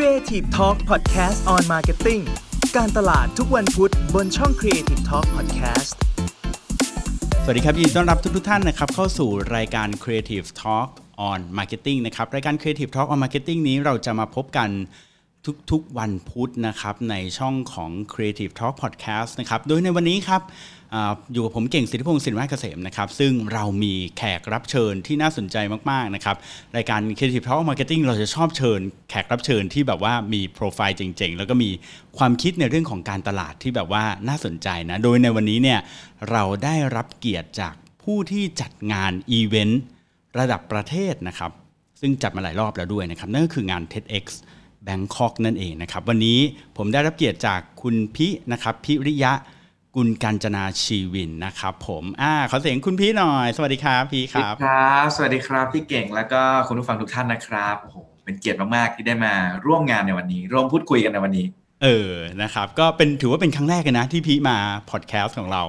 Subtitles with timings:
[0.00, 2.22] Creative Talk Podcast on Marketing
[2.76, 5.92] การตลาดทุกวันพุธบนช่อง Creative Talk Podcast
[7.44, 10.88] สวัสดีครับยินดีต้อนรับทุกทท่านนะครับเข้าสู่รายการ Creative Talk
[11.30, 14.70] on Marketing นะครับรายการ Creative Talk on Marketing นี้เราจะมาพบกัน
[15.70, 20.42] ทุกๆวันพุธนะครับในช่องของ Creative Talk Podcast นะครับโดยในวันนี้ครับ
[21.32, 25.56] อยู่กับผมเก่งสิทธิพงศ์สินวัฒน์เกษมนะครับ ซึ่งเรามีแขกรับเชิญที่น่าสนใจ
[25.90, 26.36] มาก ๆ นะครับ
[26.76, 31.70] รายการ Creative Talk Marketing เราจะชอบเชิญแขกรับเชิญที่แบบว่ามีโปรไฟล์เจ๋ง ๆ แล้วก็มี
[32.18, 35.80] ความคิดในเรื่องของการตลาดที่แบบว่าน่าสนใจนะ โดยในวันนี้เนี่ย
[36.30, 39.82] เราได้รับเกียรติจากผู้ที่จัดงานอีเวนต์
[40.38, 41.50] ระดับประเทศนะครับ
[42.00, 44.24] ซึ่งจัดมาหลายรอบแล้วด้วยนะครับ นั่นก็คืองาน TEDx
[44.86, 46.38] Bangkok นั่นเองนะครับ วันนี้
[46.76, 49.32] ผมได้รับเกียรติจากคุณพินะครับพิริยะ
[49.94, 59.32] กุลกัญจนาชีวินนะครับผมอ่าขอเสียงคุณพี่หน่อย สวัสดีครับพี่ครับครับ สวัสดีครับพี่เก่งแล้วก็คุณผู้ฟังทุกท่านนะครับโอ้โหเป็นเกียรติมากๆที่ได้มา
[59.66, 61.46] ร่วมงานในวันนี้ ร่วมพูดคุยกันในวันนี้
[61.82, 64.56] เออนะครับ ก็เป็นถือว่าเป็นครั้งแรกเลยนะที่พี่มา
[64.90, 65.62] พอดแคสต์ของเรา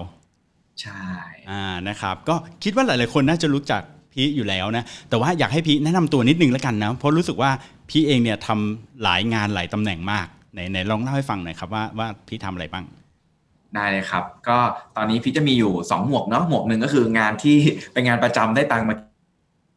[0.82, 1.06] ใช่
[1.52, 3.82] อ่านะครับ ก็คิดว่าหลาย ๆ คนน่าจะรู้จัก
[4.14, 7.52] พี่อยู่แล้วนะแต่ว่าอยากให้พี่แนะนำตัวนิดนึงแล้วกันนะเพราะรู้สึกว่า
[7.89, 12.86] พี่เองเนี่ยทำหลายงานหลายตำแหน่งมากไหนไหนลองเล่าให้ฟังหน่อยครับว่าว่าพี่ทำอะไรบ้าง
[13.76, 14.58] ได้เลยครับ ก็
[14.98, 17.58] ตอนนี้พี่จะมีอยู่ 2 หมวกเนาะหมวกหนึ่งก็คืองานที่
[17.94, 18.95] เป็นงานประจำได้ตังค์มา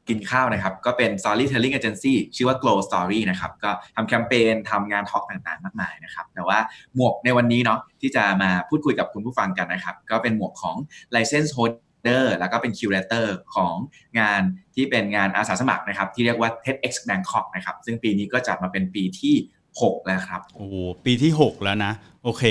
[0.09, 6.59] กินข้าวนะครับ ก็เป็น storytelling agency ชื่อว่า glow story นะครับ ก็ทำแคมเปญทำงานทอล์กต่างๆ มากมายนะครับ แต่ว่า
[6.97, 10.77] หมวกในวันนี้เนาะที่จะมาพูดคุยกับคุณผู้ฟังกันนะครับ ก็เป็นหมวกของ
[11.15, 13.75] license holder แล้วก็เป็น curator ของ
[14.19, 14.43] งาน
[14.75, 19.35] ที่เป็นงานอาสาสมัครนะครับ ที่เรียกว่า TEDx Bangkok นะครับ ซึ่งปีนี้ก็จัดมาเป็นปีที่
[19.83, 21.93] 6 แล้วครับ โอ้โหปีที่ 6 แล้วนะ
[22.25, 22.45] โอเค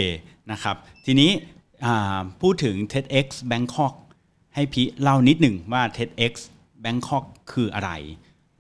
[0.52, 0.76] นะครับ
[1.06, 1.32] ทีนี้
[1.86, 3.94] อ่าพูดถึง TEDx Bangkok
[4.56, 6.34] ให้พี่เล่านิดหนึ่งว่า TEDx
[6.84, 7.92] Bangkok คืออะไร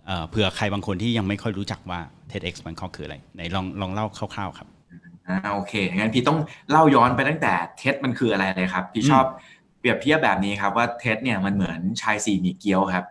[0.06, 2.00] เอ่อเผื่อใครบางคนที่ยังไม่ค่อยรู้จักว่า
[2.32, 4.68] TEDx Bangkok คืออะไรไหนลองลองเล่าคร่าวๆครับ
[5.28, 6.38] อ่าโอเคงั้นพี่ต้อง
[6.72, 9.26] เล่าย้อนไปตั้งแต่เท็ดมันคืออะไรเลยครับ พี่อืมชอบ
[9.80, 13.06] เปรียบเทียบแบบนี้ครับว่าเท็ดเนี่ยมันเหมือนชายสี่หมีเกี๊ยวครับ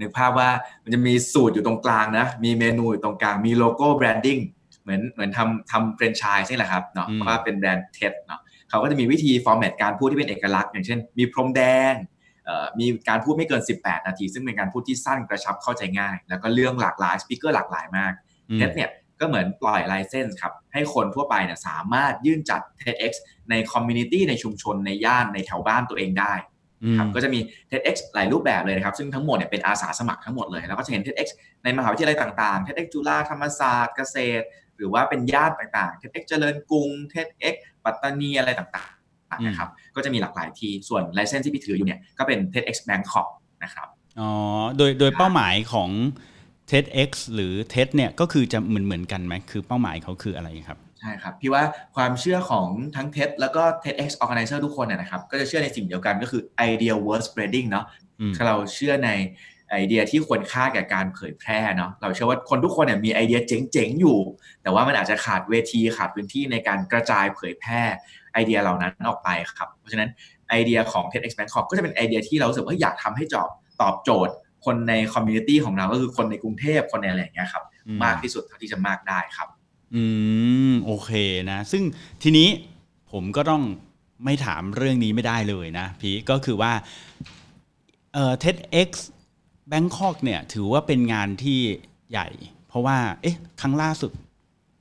[0.00, 0.48] นึกภาพว่า
[0.82, 4.59] มันจะมีสูตรอยู่ตรงกลางนะมีเมนูอยู่ตรงกลางมีโลโก้ branding เห
[4.90, 8.40] มือนเหมือนทำทำแฟรนไชส์นี่แหละครับเนาะอืมว่าเป็นแบรนด์ TED เนาะ
[8.70, 11.94] เขาก็จะมีวิธี format การพูดที่เป็นเอกลักษณ์ อย่างเช่น มีพรมแดง
[12.44, 18.12] เอ่อมีการพูดไม่เกิน 18 นาที ซึ่งเป็นการพูดที่สั้นกระชับเข้าใจง่าย แล้วก็เรื่องหลากหลาย speaker หลากหลายมาก
[18.50, 18.90] อืม TED เนี่ย
[19.20, 23.12] ก็เหมือนปล่อย license ครับ ให้คนทั่วไปเนี่ยสามารถยื่นจัด TEDx
[23.50, 26.34] ใน community ในชุมชนในย่านในแถวบ้านตัวเองได้
[26.82, 27.40] อืมครับก็จะมี
[27.70, 31.28] TEDx หลายรูปแบบเลยนะครับ ซึ่งทั้งหมดเนี่ยเป็นอาสาสมัครทั้งหมดเลย แล้วก็จะเห็น TEDx
[31.64, 34.44] ในมหาวิทยาลัยต่างๆ TEDx จุฬาธรรมศาสตร์เกษตร
[34.80, 37.54] หรือว่าเป็นย่านต่างๆ TEDx เจริญกรุง TEDx
[37.84, 43.28] ปัตตานีอะไรต่างๆนะครับก็จะมีหลากหลายที่ส่วนไลเซนส์ที่พี่ถืออยู่เนี่ยก็เป็น TEDx Bangkok
[43.64, 43.88] นะครับ
[44.20, 44.30] อ๋อ
[44.76, 45.90] โดยโดยเป้าหมายของ
[46.70, 51.62] TEDx หรือ TED เนี่ยก็คือจะเหมือนเหมือนกันไหมคือเป้าหมายเขาคืออะไรครับใช่ครับ พี่ว่า
[51.96, 57.84] ความเชื่อของทั้ง TED แล้วก็ TEDx Organizer ทุกคนนะนะครับ ก็จะเชื่อในสิ่งเดียวกันก็คือ ideas worth spreading เนาะ
[58.20, 59.10] อืมคือเราเชื่อใน
[59.70, 63.38] ไอเดียที่ควรค่าแก่การเผยแพร่เนาะเราเชื่อว่าคนทุกคนเนี่ยมีไอเดีย
[63.72, 64.18] เจ๋งๆอยู่
[64.62, 67.82] แต่ว่ามันอาจจะขาดเวทีขาดพื้นที่ในการกระจายเผยแพร่
[68.32, 70.10] ไอเดียเหล่านั้นออกไปครับ เพราะฉะนั้น
[70.50, 73.48] ไอเดียของ TEDx Bangkok ก็จะเป็นไอเดียที่เรารู้สึกว่าอยากทำให้จอบ
[73.82, 79.48] ตอบโจทย์ คนใน community ของเราก็คือคนในกรุงเทพคนในอะไรอย่างเงี้ยครับอืมมากที่สุดเท่าที่จะมากได้ครับ
[79.94, 80.02] อื
[80.70, 81.10] มโอเค
[81.50, 81.82] นะ ซึ่ง
[82.22, 82.48] ทีนี้
[83.12, 83.62] ผมก็ต้อง
[84.24, 86.72] ไม่ถามเรื่องนี้ไม่ได้เลยนะพี่ก็คือว่า
[88.14, 88.90] เอ่อ TEDx
[89.72, 91.58] Bangkok เนี่ยถือว่าเป็นงานที่
[92.10, 92.28] ใหญ่
[92.68, 94.10] เพราะว่า เอ๊ะ ครั้งล่าสุด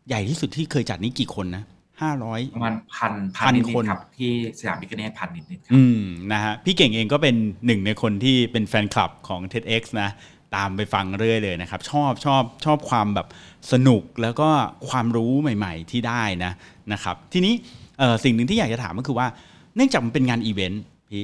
[0.07, 1.63] ใหญ่ที่สุดที่เคยจัดนี้กี่คนนะ
[2.01, 6.01] ห้าร้อยประมาณพันพัพันนนิดคนๆครับที่สยามพิคเนตพันนิดๆครับอืม
[6.33, 7.35] นะฮะพี่เก่งเองก็เป็น
[7.65, 10.09] หนึ่งในคนที่เป็นแฟนคลับของ TEDx นะ
[10.55, 13.27] ตามไปฟังเรื่อยเลยนะครับ ชอบชอบชอบความแบบ
[13.71, 14.49] สนุกแล้วก็
[14.89, 16.51] ความรู้ใหม่ ๆ ที่ได้นะ
[16.93, 17.53] นะครับ ทีนี้
[17.99, 19.27] เอ่อสิ่งหนึ่งที่อยากจะถามก็คือว่า
[19.75, 21.23] เนื่องจากมันเป็นงานอีเวนต์พี่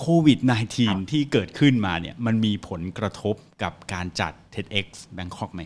[0.00, 0.38] โควิด
[0.74, 5.62] -19 ที่เกิดขึ้นมาเนี่ยมันมีผลกระทบกับการจัด TEDx Bangkok ไหม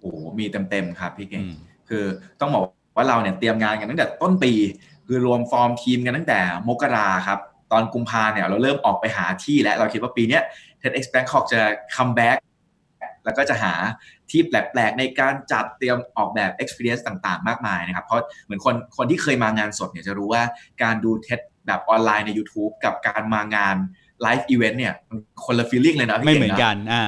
[0.00, 1.54] โอ้โหมีเต็มๆครับพี่เก่งอืม
[1.88, 2.04] คือ
[2.40, 2.62] ต้องบอก
[2.96, 4.52] ว่าเราเนี่ยเตรียมงานกันตั้งแต่ต้นปี
[5.06, 7.38] คือรวมฟอร์มทีมกันตั้งแต่มกราครับ
[7.72, 10.42] ตอนกุมภาเนี่ยเราเริ่มออกไปหาที่แล้วเราคิดว่าปีเนี้ย
[10.80, 11.60] TEDx Bangkok จะ
[11.94, 12.36] comeback
[13.24, 13.74] แล้วก็จะหา
[14.30, 20.42] ที่แปลกๆ ในการจัดเตรียมออกแบบ experience ต่างๆ มากมายนะครับ เพราะเหมือนคนคนที่เคยมางานสดเนี่ยจะรู้ว่า
[20.82, 23.76] การดู TED แบบออนไลน์ใน YouTube กับการมางาน
[24.22, 27.04] live event เนี่ยมันคนละ feeling เลยนะพี่ไม่ก่งเหมือนนะกันอ่า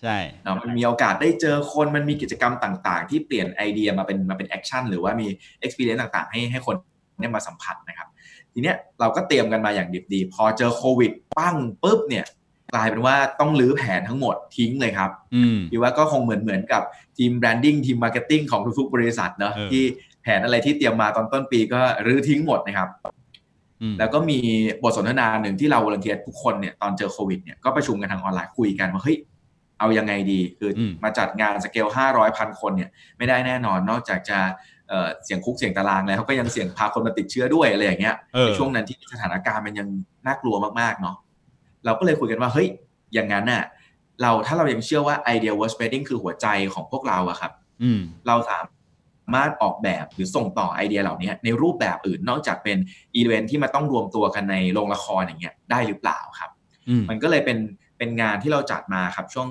[0.00, 5.26] ใช่เนาะมันมีโอกาสได้เจอคนมันมีกิจกรรมต่าง ๆ ที่เปลี่ยนไอเดียมาเป็นมาเป็น action หรือว่ามี
[5.64, 6.76] experience ต่างๆ ให้ให้คน
[7.18, 8.08] เนี่ยมาสัมผัสนะครับ
[8.52, 12.24] ทีเนี้ยเราก็เตรียมกันมาอย่างดิบดี พอเจอโควิดปั้งปุ๊บเนี่ย
[12.74, 16.82] กลายเป็นว่าต้องรื้อแผนทั้งหมดทิ้งเลยครับอืมคิดว่าก็คงเหมือนเหมือนกับ
[17.18, 19.82] ทีม branding ทีม marketing ของทุกๆบริษัทเนอะเออที่
[20.22, 23.23] แผนอะไรที่เตรียมมาตอนต้นปีก็รื้อทิ้งหมดนะครับอืม
[23.98, 24.38] แล้วก็มี
[24.82, 29.18] บทสนทนาหนึ่งที่เรา volunteer ทุกคนเนี่ยตอนเจอโควิดเนี่ยก็ประชุมกันทางออนไลน์คุยกันว่าเฮ้ย
[29.78, 34.38] เอายังไงดีคืออมมาจัดงานสเกล 500พันคนเนี่ยไม่ได้แน่นอนนอกจากจะ
[34.88, 39.88] เอ่อเสียงคุกเสียงตารางแล้วก็ยังเสี่ยงพาคนมาติดเชื้อด้วยอะไรอย่างเงี้ยเออในช่วงนั้นที่สถานการณ์มันยัง
[40.26, 41.16] น่ากลัวมากๆเนาะ
[41.84, 42.68] เราก็เลยคุยกันว่าเฮ้ย
[43.14, 43.64] อย่างนั้นน่ะ
[44.22, 47.52] เราถ้าเรายังเชื่อว่าไอเดีย work spreading คือหัวใจของพวกเราอะครับ
[47.82, 48.58] อืมเราสา
[49.34, 52.78] มารถออกแบบหรือส่งต่อไอเดียเหล่านี้ในรูปแบบอื่นนอกจากเป็น
[53.16, 56.50] อีเวนท์ที่มาต้องรวมตัวกันในโรงละครอย่างเงี้ยได้หรือเปล่าครับ
[56.88, 57.58] อืมมันก็เลยเป็น
[57.98, 59.48] เป็นงานที่เราจัดมาครับช่วง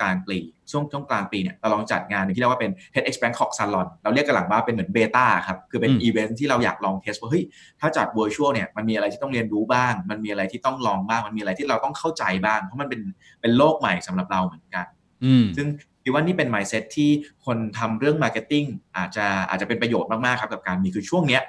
[0.00, 0.38] กลางปี
[0.70, 7.44] ช่วงช่วงกลางปีเนี่ยเราลองจัดงานหนึ่งที่เรียกว่าเป็น TEDx Bangkok Salon เราเรียกกันหลังว่าเป็นเหมือน beta ครับคือเป็นอืมอีเวนท์ที่เราอยากลอง test ว่าเฮ้ย
[7.80, 13.00] ถ้าจัด virtual เนี่ยมันมีอะไรที่ต้องเรียนรู้บ้าง มันมีอะไรที่ต้องลองบ้างมันมีอะไรที่เราต้องเข้าใจบ้าง เพราะมันเป็น
[13.40, 14.86] เป็นโลกใหม่สำหรับเราเหมือนกัน
[15.24, 15.66] อืมซึ่ง
[16.08, 17.10] คิดว่านี่เป็น mindset ที่
[17.46, 18.66] คนทำเรื่อง marketing
[18.96, 21.42] อาจจะอาจจะเป็นประโยชน์มากๆครับกับการมีคือช่วงเนี้ย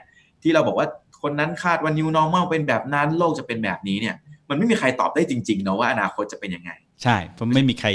[0.43, 0.87] ที่เราบอกว่า
[1.21, 4.15] คนนั้นคาดว่า new normal เป็นแบบนั้นโลกจะเป็นแบบนี้เนี่ย
[4.49, 6.71] มันไม่มีใครตอบได้จริงๆเนอะว่าอนาคตจะเป็นยังไง
[7.03, 7.89] ใช่เพราะไม่มีใคร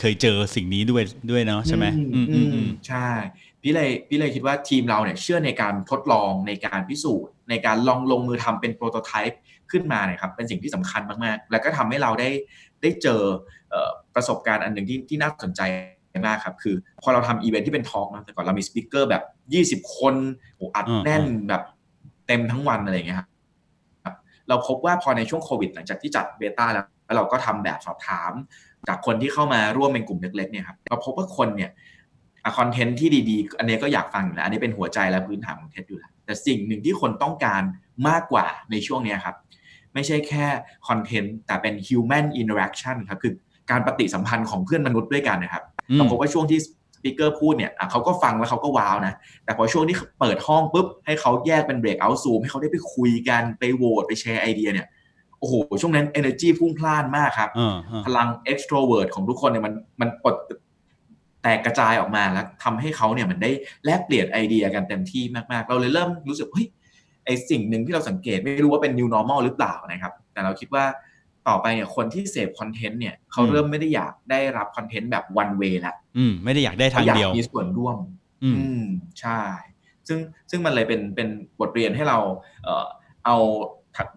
[0.00, 3.08] เคยเจอสิ่งนี้ด้วยด้วยเนาะใช่ไหมอืมอืมอืมใช่
[3.62, 9.40] พี่เลยพี่เลยคิดว่าทีมเราเนี่ยเชื่อในการทดลองในการพิสูจน์ ในการลองลงมือทำเป็น prototype
[9.70, 12.30] ขึ้นมาเนี่ยครับเป็นสิ่งที่สำคัญมากๆ แล้วก็ทำให้เราได้
[12.82, 13.22] ได้เจอ
[13.70, 15.60] เอ่อประสบการณ์อันหนึ่งที่ที่น่าสนใจ
[16.26, 19.22] มากครับ คือพอเราทำอีเวนท์ที่เป็น talk นะแต่ก่อนเรามี speaker แบบ
[19.82, 20.14] 20 คน
[20.56, 21.62] โอ้อัดแน่นแบบ
[22.26, 23.28] เต็มทั้งวันอะไรอย่างเงี้ยครับ
[24.48, 28.32] เราพบว่าพอในช่วงโควิด หลังจากที่จัดเบต้าแล้วแล้วเราก็ทำแบบสอบถาม
[28.88, 31.70] จากคนที่เข้ามาร่วมเป็นกลุ่มเล็กๆเนี่ยครับเราพบว่าคนเนี่ย
[32.58, 37.62] คอนเทนต์ที่ดีๆ อันนี้ก็อยากฟังอยู่แล้ว อันนี้เป็นหัวใจและพื้นฐานของเท็ดอยู่แล้วแต่สิ่งหนึ่งที่คนต้องการ
[38.08, 39.36] มากกว่าในช่วงนี้ครับ
[39.94, 40.46] ไม่ใช่แค่
[40.88, 43.32] คอนเทนต์แต่เป็น human interaction ครับคือ
[43.70, 46.66] การปฏิสัมพันธ์ของเพื่อนมนุษย์ด้วยกันนะครับ เราพบว่าช่วงที่ส
[47.02, 54.86] ปีกเกอร์พูดเนี่ยอะเขาก็ฟังแล้วเขาก็ว้าวนะ แต่พอช่วงที่เปิดห้องปุ๊บ ให้เขาแยกเป็นเบรกเอาท์ซูมให้เขาได้ไปคุยกันไปโหวตไปแชร์ไอเดียเนี่ย
[55.38, 60.36] โอ้โห ช่วงนั้น energy พุ่งพล่านมากครับเออเออพลัง extrovert ของทุกคนเนี่ยมันมันปลด
[61.42, 63.50] แตกกระจายออกมาแล้วทำให้เขาเนี่ยมันได้
[63.84, 65.22] แลกเปลี่ยนไอเดียกันเต็มที่
[65.52, 66.68] มาก ๆ เราเลยเริ่มรู้สึกเฮ้ย
[67.24, 70.84] ไอสิ่งหนึ่งที่เราสังเกตไม่รู้ว่าเป็น new normal หรือเปล่านะครับ แต่เราคิดว่า
[71.48, 77.98] ต่อไปเนี่ยคนที่เสพคอนเทนต์เนี่ยเขาเริ่มไม่ได้อยากได้รับคอนเทนต์แบบ one way แล้วอืมไม่ได้อยากได้ทางเขาอยากเดียวมีส่วนร่วม
[78.42, 78.84] อืมอืม
[79.20, 79.40] ใช่
[80.08, 80.18] ซึ่ง
[80.50, 81.28] ซึ่งมันเลยเป็นเป็น
[81.60, 82.18] บทเรียนให้เรา
[82.64, 82.86] เอ่อ
[83.26, 83.36] เอา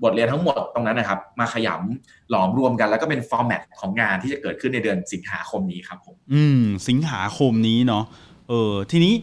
[0.04, 8.04] บทเรียนทั้งหมดตรงนั้นนะครับ มาขยำหลอมรวมกัน แล้วก็เป็นฟอร์แมตของงานที่จะเกิดขึ้นในเดือนสิงหาคมนี้ครับผมอืมสิงหาคมนี้เนาะ
[8.50, 9.14] เออทีนี้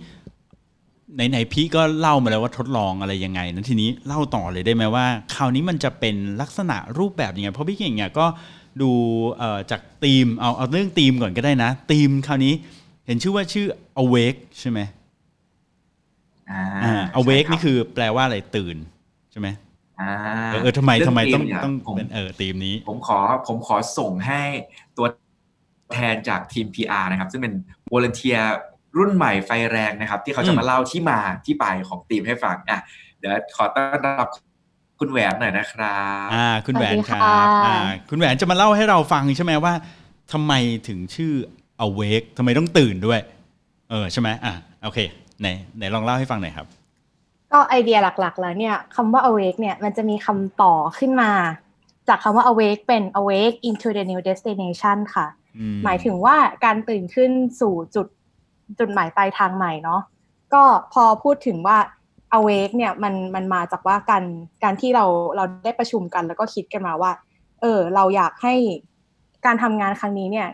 [1.15, 8.27] ไหนๆพี่ก็เล่ามาแล้วว่าทดลองอะไรยังไงนะทีนี้เล่าต่อเลยได้ไหมว่า คราวนี้มันจะเป็นลักษณะรูปแบบยังไง เพราะพี่เก่งเนี่ยก็
[8.83, 8.91] ดู
[9.39, 12.55] เอ่อจากธีมเอาเอาเรื่องธีมก่อนก็ได้นะธีมคราวนี้
[13.07, 13.67] เห็นชื่อว่าชื่อ
[14.03, 14.81] awake ใช่ไหม
[16.51, 18.77] อ่าอ่า awake ใช่รับนี่คือแปลว่าอะไรตื่น
[19.31, 19.49] ใช่ไหม
[20.01, 20.13] อ่า
[20.51, 24.43] เออเออทำไมเรื่ทำไมต้องธีเนี่ยต้องผมเป็นเออธีมนี้ ผมขอผมขอส่งให้
[24.97, 25.07] ตัว
[25.93, 27.55] แทนจากทีม PR นะครับ ซึ่งเป็น
[27.93, 28.39] volunteer
[28.99, 32.81] รุ่นใหม่ไฟแรงนะครับ ที่เขาจะอืมมาเล่าที่มาที่ไปของทีมให้ฟังอะ
[33.19, 34.29] เดี๋ยวขอต้อนรับ
[34.99, 37.75] คุณแหวนหน่อยนะครับอ่าคุณแหวนสวัสดีครัค่ะบอ่า
[38.11, 39.73] คุณแหวนจะมาเล่าให้เราฟังใช่ไหมว่า
[40.33, 40.53] ทำไม
[40.89, 41.33] ถึงชื่อ
[41.87, 43.21] awake ทำไมต้องตื่นด้วย
[43.91, 44.99] เออใช่ไหมอะโอเค
[45.41, 46.67] ไหนไหนลองเล่าให้ฟังหน่อยครับ
[47.53, 51.33] ก็ไอเดียหลักๆ แล้วเนี่ยคำว่า awake เนี่ยมันจะมีคำต่อขึ้นมา
[52.09, 55.27] จากคำว่า awake เป็น awake into the new destination ค่ะ
[55.59, 58.07] อืหมายถึงว่าการตื่นขึ้นสู่จุด
[58.79, 60.01] จุดหมายปลายทางใหม่เนาะ
[60.55, 61.79] ก็พอพูดถึงว่า
[62.39, 64.25] awake เนี่ยมันมันมาจากว่าการ
[64.65, 65.05] การที่เรา
[65.37, 67.13] เราได้ประชุมกัน แล้วก็คิดกันมาว่า
[67.61, 68.55] เออ เราอยากให้
[69.47, 70.49] การทำงานครั้งนี้เนี่ย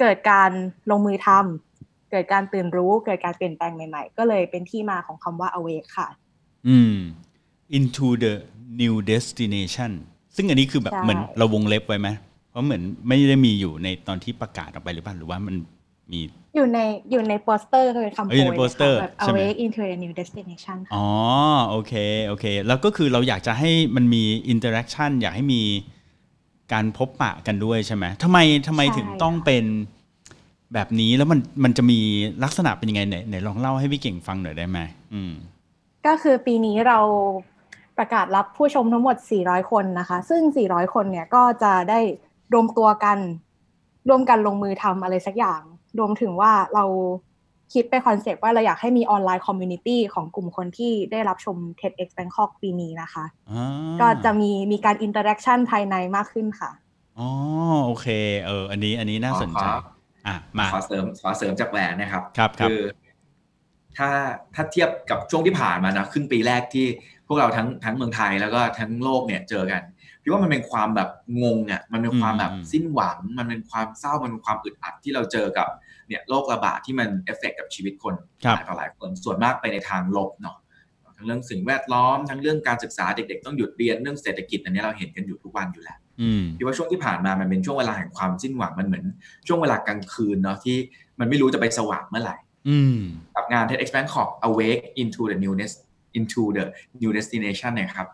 [0.00, 0.50] เกิดการ
[0.90, 6.08] ลงมือทำเกิดการตื่นรู้ เกิดการเปลี่ยนแปลงใหม่ๆ ก็เลยเป็นที่มาของคำว่า awake ค่ะ
[6.68, 6.94] อืม
[7.78, 8.34] into the
[8.80, 9.92] new destination
[10.36, 12.08] ซึ่งอันนี้คือแบบใช่เหมือนเราวงเล็บไว้ไหม
[12.50, 15.56] เพราะเหมือนไม่ได้มีอยู่ในตอนที่ประกาศออกไปหรือเปล่าหรือว่ามัน
[16.12, 16.20] มี
[16.56, 16.78] อยู่ใน
[17.10, 21.06] อยู่ในโปสเตอร์ก็เป็นคำเอ้ยอยู่ในโปรยโปสเตอร์นะคะแบบใช่ไหม awake into a new destination ค่ะอ๋อ
[21.68, 21.92] โอเค
[22.26, 25.62] โอเค แล้วก็คือเราอยากจะให้มันมี interaction อยากให้มี
[26.72, 29.64] การพบปะกันด้วยใช่ไหมทำไมทำไมใช่ถึงต้องค่ะเป็น
[30.74, 32.00] แบบนี้แล้วมันมันจะมี
[32.44, 34.78] ลักษณะเป็นยังไงไหนไหนลองเล่าให้พี่เก่งฟังหน่อยได้ไหม
[35.14, 35.32] อืม
[36.06, 36.98] ก็คือปีนี้เรา
[37.98, 42.00] ประกาศรับผู้ชมทั้งหมด 400 คนนะคะ ซึ่ง 400 คนเนี่ยก็จะได้
[42.52, 43.18] รวมตัวกัน
[44.08, 45.62] ร่วมกันลงมือทำอะไรสักอย่าง
[45.98, 46.84] รวมถึงว่าเรา
[47.74, 53.66] คิดไปคอนเซปต์ว่าเราอยากให้มี online community ของกลุ่มคนที่ได้รับชม TEDx Bangkok ปีนี้นะคะอ่า
[54.00, 56.70] ก็จะมีมีการ interaction ภายในมากขึ้นค่ะ
[57.18, 57.28] อ๋อ
[57.86, 58.06] โอเค
[58.46, 59.76] เออ อันนี้อันนี้น่าสนใจขอ
[60.26, 62.82] อะ มา ขอเสริมขอเสริมจากแหวนนะครับ ครับครับอ
[63.96, 64.10] ถ้า
[64.54, 66.86] ถ้าเทียบกับช่วงที่ผ่านมานะครึ่งปีแรกที่
[67.26, 69.82] พวกเราทั้งทั้งเมืองไทยแล้วก็ทั้งโลกเนี่ยเจอกัน
[70.24, 71.10] พี่ว่ามันเป็นความแบบ
[71.42, 75.68] งงอะมันเป็นความแบบสิ้นหวัง มันเป็นความเศร้ามันเป็นความอึดอัดที่เราเจอกับ
[76.08, 78.14] เนี่ยโรคระบาดที่มันเอฟเฟกกับชีวิตคน
[78.44, 80.56] ครับหลายต่อหลายคนส่วนมากไปในทางลบเนาะ
[81.16, 89.04] ทั้งเรื่องสิ่งแวดล้อมทั้งเรื่องการศึกษาเด็กๆ ต้องหยุดเรียนเรื่องเศรษฐกิจอันนี้เราเห็นกันอยู่ทุกวันอยู่แล้วอืมพี่ว่าช่วงที่ผ่านมามันเป็นช่วงเวลาแห่งความสิ้นหวังมันเหมือน
[89.48, 90.76] ช่วงเวลากลางคืนเนาะที่
[91.20, 92.36] มันไม่รู้จะไปสว่างเมื่อไหร่
[92.68, 92.98] อืม
[93.34, 95.72] กับงาน TEDx Bangkok Awake into the newness
[96.18, 96.64] into the
[97.00, 98.08] new destination เนี่ยครับ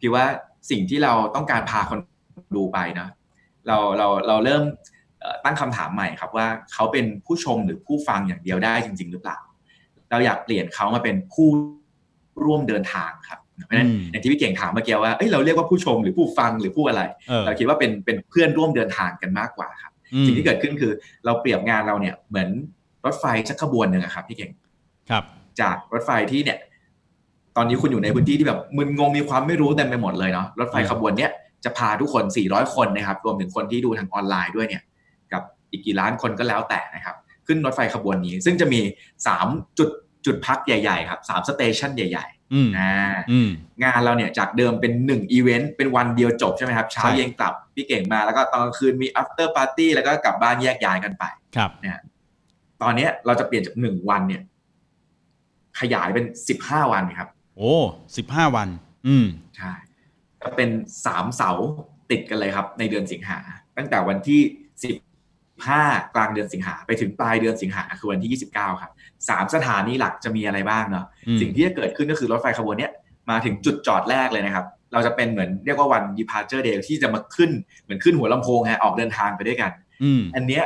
[0.00, 0.24] พี่ว่า
[0.70, 1.98] สิ่งที่เราต้องการพาคน
[2.56, 3.10] ดูไปเนาะ
[3.66, 4.62] เราเราเราเริ่ม
[5.20, 9.38] เอ่อตั้งคำถามใหม่ครับว่าเขาเป็นผู้ชมหรือผู้ฟังอย่างเดียวได้จริง ๆ หรือเปล่า
[10.10, 11.48] เราอยากเปลี่ยนเขามาเป็นผู้
[12.44, 20.92] ร่วมเดินทางครับเพราะฉะนั้นอืมอย่างที่พี่เก่งถามเมื่อกี้ว่าเอ้ยเราเรียกว่าผู้ชมหรือผู้ฟังหรือผู้อะไรเออเราคิดว่าเป็นเป็นเพื่อนร่วมเดินทางกันมากกว่าครับอืมสิ่งที่เกิดขึ้นคือ
[21.24, 22.48] เราเปรียบงานเราเนี่ยเหมือน
[23.04, 24.50] รถไฟสักขบวนหนึ่งอะครับพี่เก่ง
[25.10, 25.24] ครับ
[25.60, 26.58] จากรถไฟที่เนี่ย
[27.56, 31.30] ตอนนี้คุณอยู่ในพื้นที่ที่แบบมึนงงมีความไม่รู้เต็มไปหมดเลยเนาะรถไฟอืมขบวนเนี้ย
[31.64, 34.82] จะพาทุกคน 400 คนนะครับรวมถึงคนที่ดูทางออนไลน์ด้วยเนี่ย
[35.32, 38.80] กับอีกกี่ล้านคนก็แล้วแต่นะครับ ขึ้นรถไฟขบวนนี้ ซึ่งจะมี
[39.28, 39.88] 3 จุด
[40.26, 42.92] จุดพักใหญ่ๆครับสามสเตชันใหญ่อืมๆอ่า
[43.30, 43.48] อืม
[43.84, 51.24] งานเราเนี่ยจากเดิมเป็น1อีเวนต์เป็นวันเดียวจบใช่ไหมครับเช้าใช่เย็นกลับพี่เก่งมาแล้วก็ตอนกลางคืนมี after party แล้วก็กลับบ้านแยกย้ายกันไป
[51.56, 51.70] ครับ
[52.82, 54.42] ตอนเนี้ยเราจะเปลี่ยนจากหนึ่งวันเนี่ย
[55.80, 57.74] ขยายเป็นสิบห้าวันครับ โอ้
[58.16, 58.68] สิบห้าวัน
[59.06, 59.72] อืมใช่
[60.42, 60.70] ก็เป็น
[61.06, 61.66] สามเสาร์
[62.10, 63.38] ติดกันเลยครับ ในเดือนสิงหา
[63.76, 64.40] ตั้งแต่วันที่
[64.84, 64.94] สิบ
[65.68, 65.82] ห้า
[66.14, 68.92] กลางเดือนสิงหาไปถึงปลายเดือนสิงหาคือวันที่ยี่สิบเก้าครับ
[69.28, 72.92] สามสถานีหลักจะมีอะไรบ้างเนาะอืมสิ่งที่จะเกิดขึ้นก็คือรถไฟขบวนเนี้ย
[73.30, 77.50] มาถึงจุดจอดแรกเลยนะครับ เราจะเป็นเหมือนเรียกว่าวัน departure day ที่จะมาขึ้น
[77.82, 79.70] เหมือนขึ้นหัวลำโพงฮะออกเดินทางไปด้วยกัน
[80.02, 80.64] อืมอันเนี้ย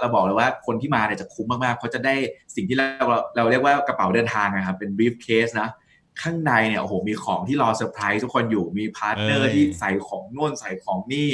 [0.00, 2.14] เราบอกเลยว่าคนที่มาเนี่ยจะคุ้มมากๆเพราะจะได้
[2.54, 5.68] สิ่งที่เราเราเรียกว่ากระเป๋าเดินทางนะครับเป็น briefcase นะ
[6.22, 11.30] ข้างในเนี่ยโอ้โหมีของที่รอเซอร์ไพรส์ทุกคนอยู่มี partner เอ้ร์ยที่ใส่ของโน่นใส่ของนี่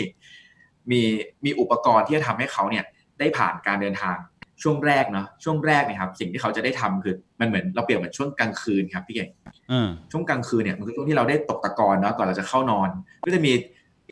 [0.91, 1.01] มี
[1.45, 2.85] มีอุปกรณ์ที่จะทำให้เขาเนี่ย
[3.19, 4.17] ได้ผ่านการเดินทาง
[4.63, 9.31] ช่วงแรกเนาะช่วงแรกเนี่ยครับสิ่งที่เขาจะได้ทำคือมันเหมือนเราเปรียบเหมือนช่วงกลางคืนครับพี่เก่ง
[9.71, 12.89] เออช่วงกลางคืนเนี่ยมันคือช่วงที่เราได้ตกตะกอนเนาะก่อนเราจะเข้านอน
[13.25, 13.53] ก็จะมี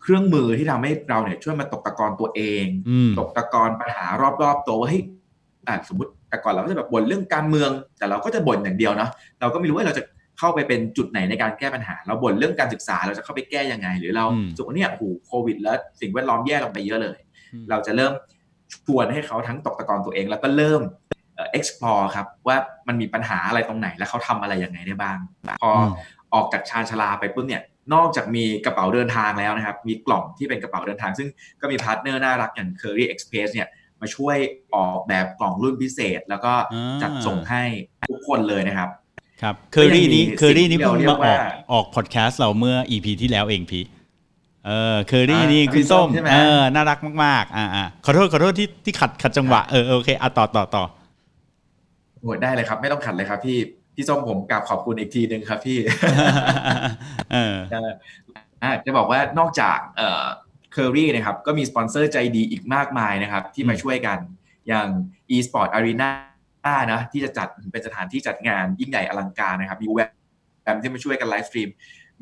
[0.02, 4.06] เครื่องมือที่ทำให้เราเนี่ยช่วยมาตกตะกอนตัวเองอืมตกตะกอนปัญหา
[4.42, 5.02] รอบๆตัวว่าเฮ้ย
[5.68, 9.10] อะสมมติแต่ก่อนเราก็จะแบบบ่นเรื่องการเมือง แต่เราก็จะบ่นอย่างเดียวเนาะ
[9.40, 10.02] เราก็ไม่รู้ว่าเราจะ
[10.42, 17.18] เข้าไปเป็นจุดไหนในการแก้ปัญหา เราบ่นเรื่องการศึกษาเราจะเข้าไปแก้ยังไง หรือเราอืมสุกเนี่ยโอ้โหโควิด แล้วสิ่งแวดล้อมแย่ลงไปเยอะเลย
[17.52, 18.12] อืมเราจะเริ่ม
[18.74, 20.82] ชวนให้เขาทั้งตกตะกอนตัวเอง แล้วก็เริ่ม
[21.36, 22.56] เอ่อ explore ครับว่า
[22.88, 25.18] มันมีปัญหาอะไรตรงไหนแล้วเขาทำอะไรยังไงได้บ้าง
[25.62, 25.86] พออม
[26.34, 27.62] ออกจากชานชาลาไปปุ๊บเนี่ย
[27.94, 31.28] นอกจากมีกระเป๋าเดินทางแล้วนะครับ มีกล่องที่เป็นกระเป๋าเดินทาง ซึ่ง
[31.60, 33.68] ก็มี partner น่ารักอย่าง Kerry Express เนี่ย
[34.00, 34.36] มาช่วย
[34.74, 37.62] ออกแบบกล่องรุ่นพิเศษ แล้วก็อ่าจัดส่งให้
[38.10, 38.90] ทุกคนเลยนะครับ
[39.42, 41.40] ครับเคอรี่นี้ก็ยังมีเคอรี่นี้สิ่งที่เพิ่งเราเรียมากอว่าอก
[41.72, 43.84] ออกพอดแคสต์เราเมื่อ EP ที่แล้วเองพี่
[44.66, 50.84] เออเคอรี่อ่านี่พี่คุณส้มส้มใช่ไหมเออน่ารักมากๆ อ่าอ่าขอโทษขอโทษที่ที่ขัดขัดจังหวะเออเออโอเคอะต่อต่อต่อ
[52.20, 53.58] โหได้เลยครับ ไม่ต้องขัดเลยครับพี่
[53.94, 55.78] พี่ส้มผมกราบขอบคุณอีกทีหนึ่งครับพี่
[57.32, 57.56] เออ
[58.62, 60.24] อ่าจะบอกว่านอกจากเอ่อ
[60.72, 64.18] เคอรี่นะครับก็มีสปอนเซอร์ใจดีอีกมากมายนะครับ ที่มาอืมช่วยกัน
[64.68, 64.88] อย่าง
[65.34, 66.10] eSport Arena
[66.92, 70.08] นะที่จะจัดเป็นสถานที่จัดงานยิ่งใหญ่อลังการนะครับ มีเว็บ
[70.64, 71.70] แอมที่มาช่วยกันไลฟ์สตรีม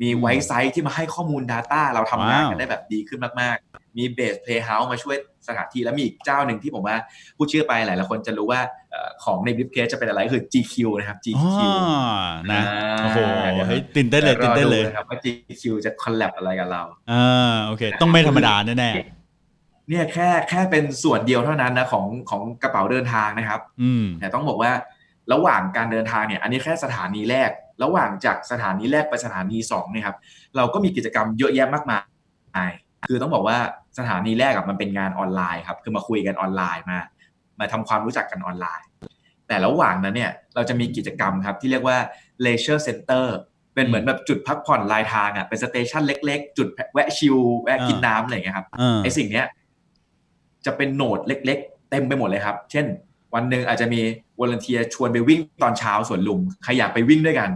[0.01, 5.15] มี Wisesight ที่มาให้ข้อมูล data เราทำงานกันได้แบบดีขึ้นมาก ๆ มี BASE Playhouse มาช่วย
[5.47, 6.97] สถานที่แล้วมีอีกเจ้าหนึ่งที่ผมว่า
[7.37, 11.59] พูดชื่อไปหลายๆคนจะรู้ว่าเอ่อของใน briefcase จะเป็นอะไรก็คือ GQ นะครับอ๋อ GQ
[12.51, 13.19] นะอ่าโอ้โห
[13.67, 16.81] เฮ้ยตื่นเต้นเลยตื่นเต้นเลยรอดูะครับว่า GQ จะ collab อะไรกับเรา
[17.11, 18.91] อ่าโอเค ต้องไม่ธรรมดาแน่
[19.91, 24.71] เนี่ยแค่แค่เป็นส่วนเดียวเท่านั้นนะของของกระเป๋าเดินทางนะครับๆอืมแต่ต้องบอกว่า
[25.33, 27.49] ระหว่างการเดินทางเนี่ย อันนี้แค่สถานีแรก
[27.83, 30.17] ระหว่างจากสถานีแรกไปสถานีสองเนี่ยครับ
[30.55, 31.99] เราก็มีกิจกรรมเยอะแยะมากมา
[32.69, 32.71] ย
[33.07, 33.57] คือต้องบอกว่า
[33.99, 36.99] สถานีแรกอะมันเป็นงานออนไลน์ครับ คือมาคุยกันออนไลน์มา
[37.59, 38.87] มาทำความรู้จักกันออนไลน์
[39.47, 41.97] แต่ระหว่างนั้นเนี่ย เราจะมีกิจกรรมครับที่เรียกว่า
[42.45, 43.25] leisure center
[43.75, 49.47] เป็นเหมือนแบบจุดพักผ่อนรายทางอะเป็น station เล็ก ๆ จุดแวะชิลแวะกินน้ำอะไรอย่างเงี้ยครับเออไอสิ่งเนี้ย
[50.65, 52.85] จะเป็น node เล็ก ๆ เต็มไปหมดเลยครับ เช่น
[53.33, 54.01] วันหนึ่งอาจจะมี
[54.39, 57.49] volunteer ชวนไปวิ่งตอนเช้าสวนลุมใครอยากไปวิ่งด้วยกัน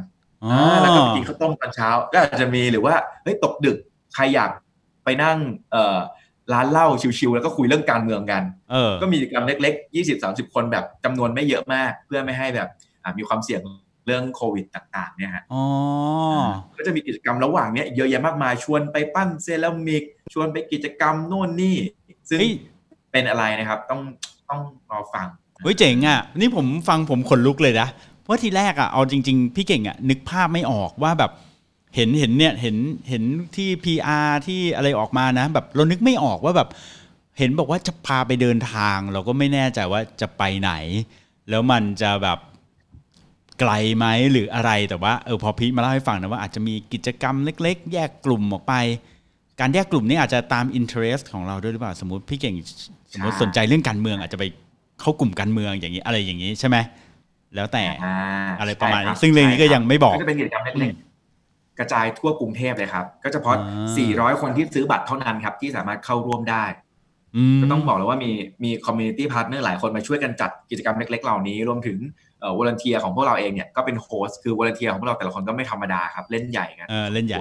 [0.43, 2.93] อ๋ออ่าแล้วก็ไปกินข้าวต้มตอนเช้า ก็อาจจะมีหรือว่า
[3.23, 3.77] เฮ้ยตกดึก
[4.13, 4.51] ใครอยาก
[5.03, 5.37] ไปนั่ง
[5.71, 5.97] เอ่อ
[6.53, 6.87] ร้านเหล้า
[7.19, 12.69] ชิวๆแล้วก็คุยเรื่องการเมืองกันเออก็มีกิจกรรมเล็กๆ20-30คนแบบจำนวนไม่เยอะมาก เพื่อไม่ให้แบบ
[13.03, 13.61] อ่ามีความเสี่ยง
[14.05, 15.63] เรื่องโควิดต่าง ๆ เนี่ยฮะอ๋อ
[16.77, 21.77] ก็จะมีกิจกรรมระหว่างเนี้ยเยอะแยะมากมายชวนไปปั้นเซรามิก ชวนไปกิจกรรมนู่นนี่
[22.29, 22.39] ซึ่ง
[23.15, 24.01] เป็นอะไรนะครับ ต้อง
[24.49, 25.27] ต้องรอฟัง
[25.63, 27.87] เฮ้ยเจ๋งอะ นี่ผมฟังผมขนลุกเลยนะ
[28.21, 31.31] เพราะทีแรกอะเอาจริง ๆ พี่เก่งอะนึกภาพไม่ออกว่าแบบ
[31.95, 32.77] เห็นเห็นเนี่ยเห็น
[33.09, 33.23] เห็น
[33.55, 36.69] ที่ PR ที่อะไรออกมานะ แบบเรานึกไม่ออกว่าแบบ
[37.37, 40.71] เห็นบอกว่าจะพาไปเดินทาง เราก็ไม่แน่ใจว่าจะไปไหน
[41.49, 42.39] แล้วมันจะแบบ
[43.59, 48.73] ไกลไหมหรืออะไรแต่ว่าเออพอพีทมาเล่าให้ฟังนะว่าอาจจะมีกิจกรรมเล็ก ๆ แยกกลุ่มออกไป
[49.59, 52.55] การแยกกลุ่มนี่อาจจะตาม interest ของเราด้วยหรือเปล่าสมมติพี่เก่ง
[53.13, 54.45] สมมติใช่สนใจเรื่องการเมืองอาจจะไป
[55.01, 56.77] เข้ากลุ่มการเมืองอย่างนี้อะไรอย่างนี้ใช่ไหม
[57.55, 58.15] แล้วแต่อ่า
[58.59, 66.65] อะไรประมาณนี้ใช่ครับซึ่งเรื่องนี้ก็ยังไม่บอกก็จะเป็นกิจกรรมเล็กๆกระจายทั่วกรุงเทพเลยครับ ก็เฉพาะอ่า400 คนที่ซื้อบัตรเท่านั้นครับ ที่สามารถเข้าร่วมได้
[67.55, 68.31] มก็ต้องบอกเลยว่ามี
[68.63, 72.24] มี community partner หลายคนมาช่วยกันจัดกิจกรรมเล็ก ๆ เหล่านี้ รวมถึงเอ่อ
[72.57, 77.39] volunteer ของพวกเราเองเนี่ยก็เป็น host คือ volunteer ของพวกเราแต่ละคนก็ไม่ธรรมดาครับเล่นใหญ่กันเออเล่นใหญ่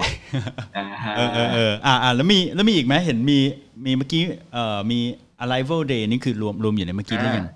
[0.77, 3.39] อ่าฮะเออเออเอออ่าอ่าแล้วมีแล้วมีอีกไหมเห็นมี
[3.85, 4.99] มีเมื่อกี้เอ่อมี
[5.43, 7.47] arrival day นี่คือรวมรวมอยู่ในเมื่อกี้หรือยัง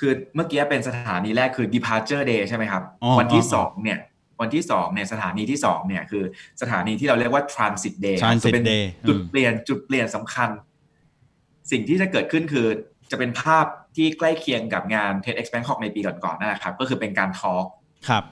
[0.00, 3.98] คือเมื่อกี้เป็นสถานีแรกคือ departure day ใช่ไหมครับอ๋อวันที่อ๋อสองเนี่ย
[4.40, 6.22] วันที่สองเนี่ยสถานีที่สองเนี่ยคือ
[6.60, 10.50] สถานีที่เราเรียกว่า transit day ครับ Transit จะเป็น day จุดอืมเปลี่ยนจุดเปลี่ยนสำคัญ
[11.70, 12.66] สิ่งที่จะเกิดขึ้นคือ
[13.10, 17.66] จะเป็นภาพที่ใกล้เคียงกับงาน TEDx Bangkok ในปีก่อนๆนั่นแหละครับ ก็คือเป็นการทอล์ก
[18.08, 18.24] ครับ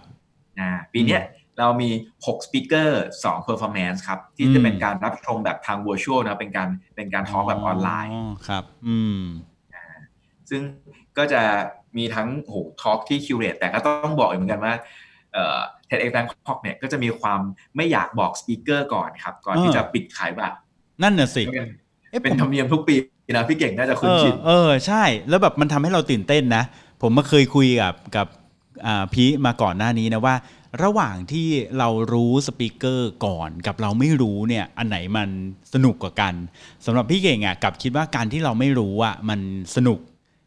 [0.60, 1.22] นะปีเนี้ย
[1.58, 1.90] เรามี
[2.22, 8.12] 6 speaker 2 performance ครับ ที่อืมจะเป็นการรับชมแบบทาง virtual นะเป็นการเป็นการ talk แบบออนไลน์
[8.48, 9.20] ครับ อืม
[10.50, 10.62] ซึ่ง
[11.18, 11.42] ก็จะ
[11.96, 14.74] มีทั้งโห talk ที่ curate แต่ก็ต้องบอกอีกเหมือนกันว่า
[15.32, 17.40] เอ่อ TEDx Bangkok เนี่ยก็จะมีความ
[17.76, 20.56] ไม่อยากบอก speaker ก่อนครับ ก่อนที่เออจะปิดขายบัตร
[21.02, 21.68] นั่นน่ะสิ เป็น
[22.10, 22.94] เอ๊ะเป็นผมธรรมเนียมทุกปี
[23.32, 26.64] นะพี่เก่งน่าจะคุ้นชินเออใช่ แล้วแบบมันทำให้เราตื่นเต้นนะ
[27.02, 28.26] ผมมาเคยคุยกับกับ
[29.12, 30.34] พีมาก่อนหน้านี้นะว่า
[30.84, 35.28] ระหว่างที่เรารู้สปีกเกอร์ก่อนกับเราไม่รู้เนี่ยอันไหนมัน
[35.72, 36.34] สนุกกว่ากัน
[36.84, 39.40] สำหรับพี่เก่งอะกับคิดว่าการที่เราไม่รู้อะมัน
[39.76, 39.98] สนุก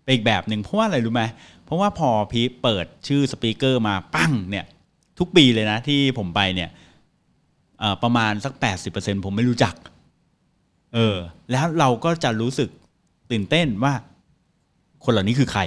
[0.03, 1.23] ไปอีกแบบหนึ่งเพราะว่าอะไรรู้ไหม
[1.65, 4.65] เพราะว่าพอพีเปิดชื่อสปีกเกอร์มาปั้งเนี่ย
[5.19, 6.69] ทุกปีเลยนะที่ผมไปเนี่ย
[8.03, 8.53] ประมาณสัก
[8.89, 9.75] 80%ผมไม่รู้จัก
[10.95, 11.17] เออ
[11.51, 12.69] แล้วเราก็จะรู้สึก
[13.31, 13.93] ตื่นเต้นว่า
[15.03, 15.61] คนเหล่านี้คือใคร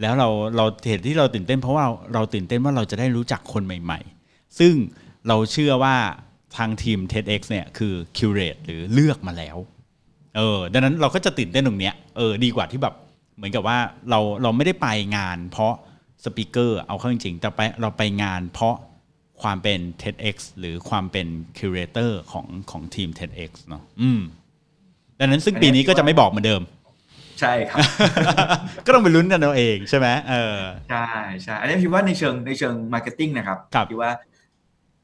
[0.00, 4.74] แล้วเราเราเหตุที่เราตื่นเต้น เพราะว่าเราตื่นเต้นว่าเราจะได้รู้จักคนใหม่ ๆ ซึ่ง
[5.28, 5.96] เราเชื่อว่า
[6.56, 9.56] ทางทีม TEDx เนี่ยคือ curate หรือเลือกมาแล้ว
[10.36, 12.94] เออ ดังนั้นเราก็จะตื่นเต้นตรงเนี้ย เออ ดีกว่าที่แบบ
[13.36, 13.78] เหมือนกับว่า
[14.10, 15.74] เราเราไม่ได้ไปงาน เพราะ
[16.24, 18.74] สปีกเกอร์เอาเข้าจริงๆแต่ไปเราไปงานเพราะ
[19.42, 21.26] ความเป็น TEDx หรือความเป็น
[21.58, 24.20] curator ของของทีม TEDx เนาะ อืม
[25.20, 26.62] ดังนั้นซึ่งปีนี้ก็จะไม่บอกเหมือนเดิม
[27.40, 27.78] ใช่ครับ
[28.86, 30.58] ก็ต้องไปลุ้นกันเอาเองใช่ไหมเออ
[30.90, 31.08] ใช่
[31.42, 34.10] ใช่อันนี้พี่ว่าในเชิงในเชิง marketing นะครับครับพี่ว่า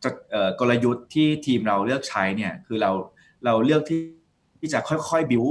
[0.05, 2.91] จะเอ่อกลยุทธ์ที่ทีมเราเลือกใช้เนี่ยคือเรา
[3.45, 4.01] เราเลือกที่
[4.61, 5.45] ที่จะค่อยๆ บิว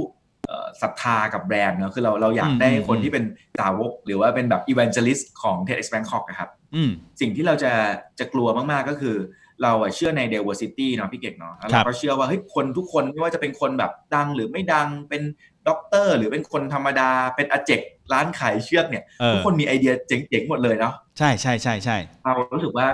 [0.82, 3.24] ศรัทธากับแบรนด์เนอะคือเราเราอยากได้อืมคนที่เป็น
[3.60, 7.72] สาวก หรือว่าเป็นแบบอี v a n เจลิสต์ของ TEDx Bangkok นะครับอืมสิ่งที่เราจะ
[8.18, 9.16] จะกลัวมากๆก็คือ
[9.62, 15.22] เราอะเชื่อใน diversity เนาะพี่เก่งเนาะแล้วครัเราบก็เชื่อว่าเฮ้ยคนทุกคนไม่ว่าจะเป็นคนแบบดังหรือไม่ดังเป็น
[15.68, 17.80] ด็อกเตอร์ หรือเป็นคนธรรมดาเป็นอาเจก
[18.12, 22.86] ร้านขายเชือกเนี่ยเออทุกคนมีไอเดียเจ๋งๆหมดเลยเนาะใช่ใช่ใช่ใช่เรารู้สึกว่า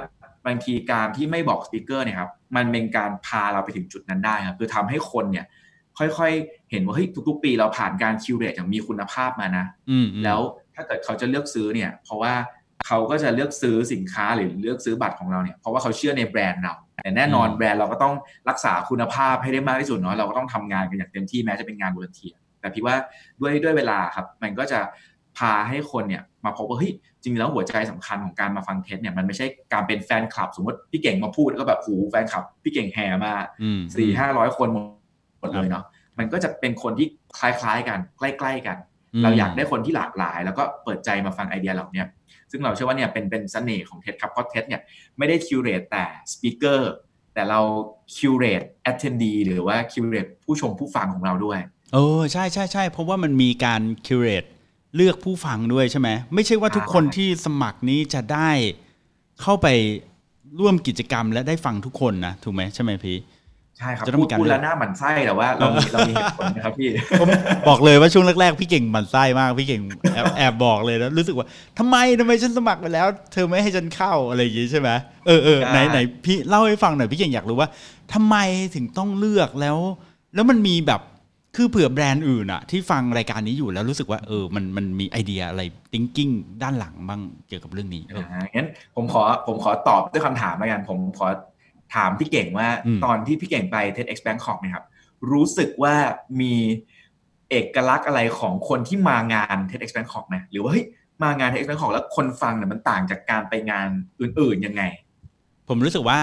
[0.46, 5.46] บางทีการที่ไม่บอก speaker เนี่ยครับมันเป็นการพาเราไปถึงจุดนั้นได้ครับคือทำให้คนเนี่ย
[5.98, 10.40] ค่อยๆ เห็นว่าเฮ้ยทุกๆ ปีเราผ่านการ curate อย่างมีคุณภาพมานะอืมอืมแล้ว
[10.74, 12.35] ถ้าเกิดเขาจะเลือกซื้อเนี่ย เพราะว่า
[12.86, 18.14] เขาก็จะเลือกซื้อสินค้าหรือเลือกซื้อบัตรของเราเนี่ยเพราะว่าเขาเชื่อในแบรนด์เราแต่แน่นอนอืมแบรนด์เราก็ต้อง
[18.48, 22.94] รักษาคุณภาพให้ได้มากที่สุดเนาะเราก็ต้องทำงานกันอย่างเต็มที่แม้จะเป็นงาน volunteer แต่พี่ว่า
[23.40, 24.80] ด้วยด้วยเวลาครับ มันก็จะ
[25.38, 34.76] พาให้คนเนี่ยมาพบว่าเฮ้ยจริงๆแล้วหัวใจสำคัญของการมาฟัง TED เนี่ยมันไม่ใช่การเป็นแฟนคลับ สมมติพี่เก่งมาพูดแล้วก็แบบโหแฟนคลับ พี่เก่งแห่มาอืมสี่ห้าร้อยคนห
[35.42, 35.84] มดเลยเนาะ
[36.18, 37.06] มันก็จะเป็นคนที่
[37.38, 38.76] คล้ายๆกัน ใกล้ ๆกัน
[39.20, 42.06] มเราอยากได้คนที่หลากหลาย แล้วก็เปิดใจมาฟังไอเดียเหล่าเนี้ย
[42.50, 44.82] ซึ่งเราเชื่อว่าเนี่ยเป็นเป็นเสน่ห์ของ TED ครับเพราะ TED เนี่ย
[45.18, 46.92] ไม่ได้คิวเรตแต่สปีกเกอร์
[47.35, 47.61] แต่เรา
[48.16, 51.59] คิวเรตแอทเทนดีหรือว่าคิวเรตผู้ชมผู้ฟังของเราด้วย
[51.92, 54.44] เออใช่ใช่ใช่เพราะว่ามันมีการคิวเรต
[54.96, 58.50] เลือกผู้ฟังด้วยใช่ไหมไม่ใช่ว่าทุกคนที่สมัครนี้จะได้
[59.42, 59.66] เข้าไป
[60.61, 63.16] ร่วมกิจกรรมและได้ฟังทุกคนนะถูกไหมใช่ไหมพี่
[63.78, 67.28] ใช่ครับจะต้องพูมีดการพูดเลือกแล้วหน้าหมันไส้แต่ว่าเรามีเรามีเหตุผลนะครับพี่ผม
[67.68, 69.82] บอกเลยว่าช่วงแรกๆพี่เก่งหมันไส้มากพี่เก่ง
[70.14, 71.46] แอบแอบบอกเลยแล้วรู้สึกว่า
[71.78, 74.90] ทำไมทำไมฉันสมัครไปแล้ว เธอไม่ให้ฉันเข้าอะไรอย่างงี้ใช่ไหม
[75.26, 77.68] เออเออใช่ไหนไหนพี่เล่าให้ฟังหน่อยพี่เก่งอยากรู้ว่า
[78.14, 78.36] ทำไม
[78.74, 79.76] ถึงต้องเลือกแล้ว
[80.34, 81.02] แล้วมันมีแบบ
[81.56, 85.62] คือเผื่อแบรนด์อื่นอะที่ฟังรายการนี้อยู่แล้วรู้สึกว่าเออมันมันมีไอเดียอะไร
[85.92, 91.26] thinking ด้านหลังบ้างเกี่ยวกับเรื่องนี้เอออ่างั้นผมขอผมขอตอบด้วยคำถามแล้วกันผมขอ
[91.94, 94.87] ถามพี่เก่งว่าอืมตอนที่พี่เก่งไป TEDx Bangkok เนี่ยครับ
[95.33, 95.94] รู้สึกว่า
[96.40, 96.55] มี
[97.51, 100.85] เอกลักษณ์อะไรของคนที่มางาน TEDx Bangkok ไหมหรือว่าเฮ้ย
[101.22, 103.88] มางาน TEDx Bangkok แล้วคนฟังเนี่ยมันต่างจากการไปงาน
[104.20, 104.83] อื่นๆยังไง
[105.68, 106.20] ผมรู้สึกว่า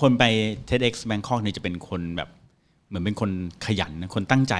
[0.00, 0.24] คนไป
[0.68, 2.28] TEDx Bangkok เนี่ยจะเป็นคนแบบ
[2.88, 3.30] เหมือนเป็นคน
[3.66, 4.54] ขยันคนตั้งใจ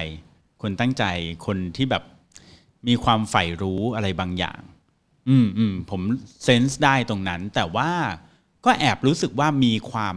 [0.62, 1.04] คนตั้งใจ
[1.46, 2.02] คนที่แบบ
[2.88, 4.60] มีความใฝ่รู้อะไรบางอย่าง
[5.28, 6.00] อืมอืมผม
[6.44, 7.90] เซนส์ได้ตรงนั้นแต่ว่า
[8.64, 10.16] ก็แอบรู้สึกว่ามีความ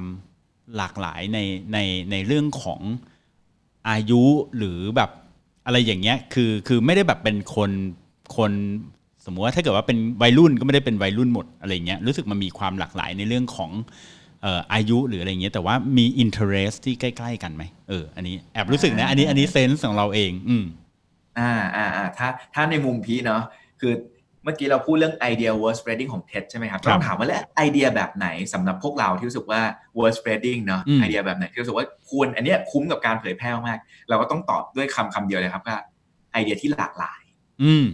[0.77, 1.39] หลากหลายใน
[1.73, 1.77] ใน
[2.11, 2.81] ในเรื่องของ
[3.89, 4.23] อายุ
[4.57, 5.11] หรือแบบ
[5.65, 7.71] อะไรอย่างเงี้ยคือคือไม่ได้แบบเป็นคน
[8.37, 8.51] คน
[9.25, 13.71] สมมติว่าถ้าเกิดว่าเป็นวัยรุ่นก็ไม่ได้เป็นวัยรุ่นหมดอะไรเงี้ยรู้สึกมันมีความหลากหลายในเรื่องของ
[14.73, 20.65] อายุหรืออะไรเงี้ยแต่ว่ามี interest ที่ใกล้ ๆ กันไหมเอออันนี้แอบรู้สึกนะ อันนี้อันนี้เซนส์ของเราเอง อืม
[21.39, 23.43] อ่าอ่าอ่าถ้าถ้าในมุมพีเนาะ
[23.79, 23.93] คือ
[24.45, 29.61] เมื่อกี้เราพูดเรื่องไอเดีย word spreading ของ TED ใช่ไหมครับครับต้องถามว่าแล้วไอเดียแบบไหนสำหรับพวกเราที่รู้สึกว่า
[29.97, 33.79] word spreading เนาะอืมไอเดียแบบไหนที่รู้สึกว่าควรอันเนี้ยคุ้มกับการเผยแพร่มาก
[34.09, 35.77] เราก็ต้องตอบด้วยคำคำเดียวเลยครับว่า
[36.31, 37.21] ไอเดียที่หลากหลาย
[37.63, 37.85] อืม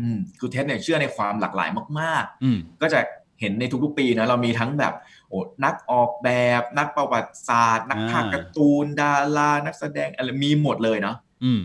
[0.00, 1.68] อืมคือ TED เนี่ยเชื่อในความหลากหลาย
[2.00, 3.00] มากอืมๆก็จะ
[3.40, 4.94] เห็นในทุกๆปีนะเรามีทั้งแบบ
[5.28, 11.60] โอ้นักออกแบบ นักประวัติศาสตร์ นักพากย์อ่าการ์ตูน ดารา นักแสดงอะไรมีหมดเลยเนาะอืม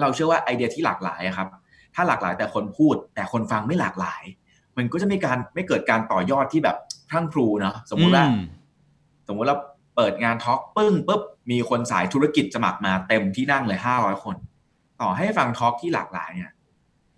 [0.00, 1.48] เราเชื่อว่าไอเดียที่หลากหลายอะครับ
[1.94, 4.22] ถ้าหลากหลายแต่คนพูด แต่คนฟังไม่หลากหลาย
[4.76, 6.76] มันก็จะไม่การไม่เกิดการต่อยอดที่แบบ
[7.08, 8.42] พรั่งพรูเนาะสมมุติว่าอืม
[9.28, 9.56] สมมุติเรา
[9.96, 14.36] เปิดงานทอล์กปึ้งปุ๊บมีคนสายธุรกิจสมัครมาเต็มที่นั่งเลยห้าร้อยคน
[15.00, 16.52] ต่อให้ฟังทอล์กที่หลากหลายเนี่ย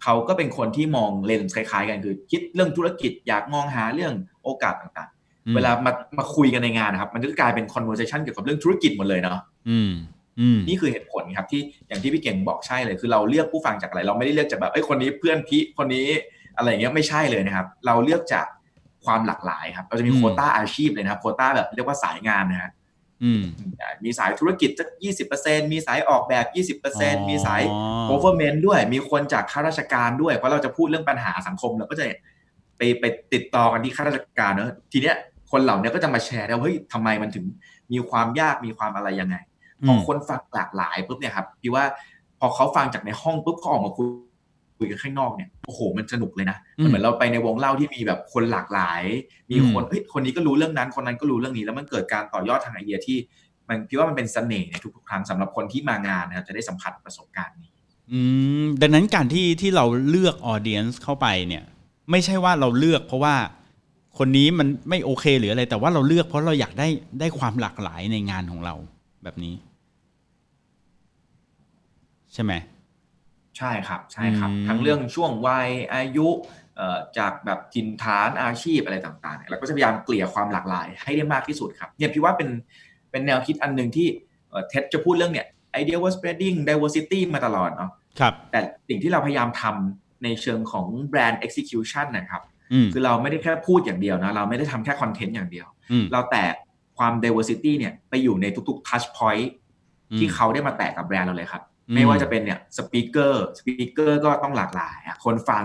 [0.03, 5.11] เขาก็เป็นคนที่มองเลนส์คล้ายๆ กันคือ คิดเรื่องธุรกิจอยากมองหาเรื่องโอกาสต่าง
[5.47, 9.93] อืมๆเวลามามาคุยกันในงานนะครับ มันก็กลายเป็น conversation เกี่ยวกับเรื่องธุรกิจหมดเลยเนาะอืมอืม
[10.69, 16.09] นี่คือเหตุผลครับที่อย่างที่พี่เก่งบอกใช่เลย คือเราเลือกผู้ฟังจากอะไร เราไม่ได้เลือกจากแบบเอ้ยคนนี้เพื่อนพี่คนนี้
[16.57, 18.47] อะไรอย่างเงี้ยไม่ใช่เลยนะครับ เราเลือกจาก
[19.05, 22.71] ความหลากหลายครับ เราจะมีอืมโควต้าอาชีพเลยนะครับโควต้าแบบเรียกว่าสายงานนะฮะ
[23.23, 23.43] อืม
[24.05, 32.05] มีสายธุรกิจสักยี่สิบเปอร์เซ็นมีสายออกแบบยี่สิบเปอร์เซ็นมีสายอ๋อ government ด้วย มีคนจากข้าราชการด้วย เพราะเราจะพูดเรื่องปัญหาสังคมเราก็จะ
[32.77, 35.17] ไปไปติดต่อกันที่ข้าราชการเนอะทีเนี้ย
[35.53, 37.45] คนเหล่านี้ก็จะมาแชร์ได้ว่าเฮ้ยทำไมมันถึง
[37.93, 39.37] มีความยากมีความอะไรยังไง
[39.87, 41.85] พอคนฟังหลากหลายปุ๊บเนี่ยครับพี่ว่า
[42.41, 44.07] พอเขาฟังจากในห้องปุ๊บเขาออกมาคุย
[44.79, 49.03] คุยกันข้างนอกเนี่ยโอ้โหมันสนุกเลยนะอืมมันเหมือนเราไปในวงเล่าที่มีแบบคนหลากหลาย
[49.49, 53.19] มีอืมคนเฮ้ยคนนี้ก็รู้เรื่องนั้นคนนั้นก็รู้เรื่องนี้ แล้วมันเกิดการต่อยอดทางไอเดียที่
[53.69, 57.71] มันพี่ว่ามันเป็นเสน่ห์ในทุกๆครั้งสำหรับคนที่มางานนะครับจะได้สัมผัสประสบการณ์นี้
[58.13, 58.19] อื
[58.63, 61.65] มดังนั้นการที่ที่เราเลือกออเดียนส์เข้าไปเนี่ย
[62.11, 63.35] ไม่ใช่ว่าเราเลือกเพราะว่า
[64.19, 66.89] คนนี้มันไม่โอเคหรืออะไรแต่ว่าเราเลือกเพราะเราอยากได้
[67.21, 68.75] ได้ความหลากหลายในงานของเรา
[69.25, 69.55] แบบนี้
[72.35, 72.53] ใช่ไหม
[73.59, 76.29] ใช่ครับใช่ครับอืมทั้งเรื่องช่วงวัยอายุ
[76.77, 82.49] เอ่อจากแบบถิ่นฐานอาชีพอะไรต่างๆเนี่ยเราก็จะพยายามเกลี่ยความหลากหลาย ให้ได้มากที่สุดครับเนี่ยพี่ว่าเป็น
[83.11, 84.07] เป็นแนวคิดอันหนึ่งที่
[84.69, 85.47] เท็ดจะพูดเรื่องเนี่ย
[85.81, 87.91] idea was spreading diversity มาตลอดเนาะ
[88.21, 92.43] ครับแต่สิ่งที่เราพยายามทำในเชิงของ brand execution นะครับ
[92.73, 96.55] อืมคือเราไม่ได้แค่พูดอย่างเดียวนะ เราไม่ได้ทำแค่คอนเทนต์อย่างเดียวอืมเราแตก
[96.99, 99.47] ความ diversity เนี่ยไปอยู่ในทุกๆ touch point
[100.19, 105.65] ที่เขาได้มาแตะกับแบรนด์เราเลยครับอืม ไม่ว่าจะเป็นเนี่ย speaker speaker ก็ต้องหลากหลายอะคนฟัง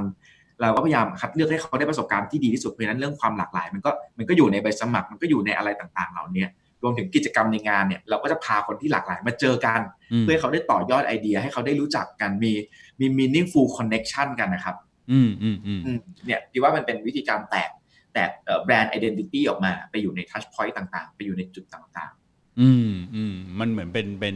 [0.62, 6.46] เราก็พยายามคัดเลือกให้เขาได้ประสบการณ์ที่ดีที่สุดเพราะฉะนั้นเรื่องความหลากหลาย มันก็มันก็อยู่ในใบสมัครมันก็อยู่ในอะไรต่างๆ เหล่านี้
[6.84, 9.80] รวมถึงกิจกรรมในงานเนี่ยเราก็จะพาคนที่หลากหลายมาเจอกัน
[10.12, 12.54] อืมเพื่อให้เขาได้ต่อยอดไอเดียให้เขาได้รู้จักกันมี
[13.00, 14.76] มี meaningful connection กันนะครับ
[15.12, 17.70] อืมอืมอืมอืมเนี่ยพี่ว่ามันเป็นวิธีการแตก
[18.14, 18.30] แตก
[18.66, 22.14] แบรนด์ identity ออกมาไปอยู่ใน touch point ต่างๆ ไปอยู่ในจุดต่าง
[22.62, 24.36] อืมอืมมันเหมือนเป็นเป็น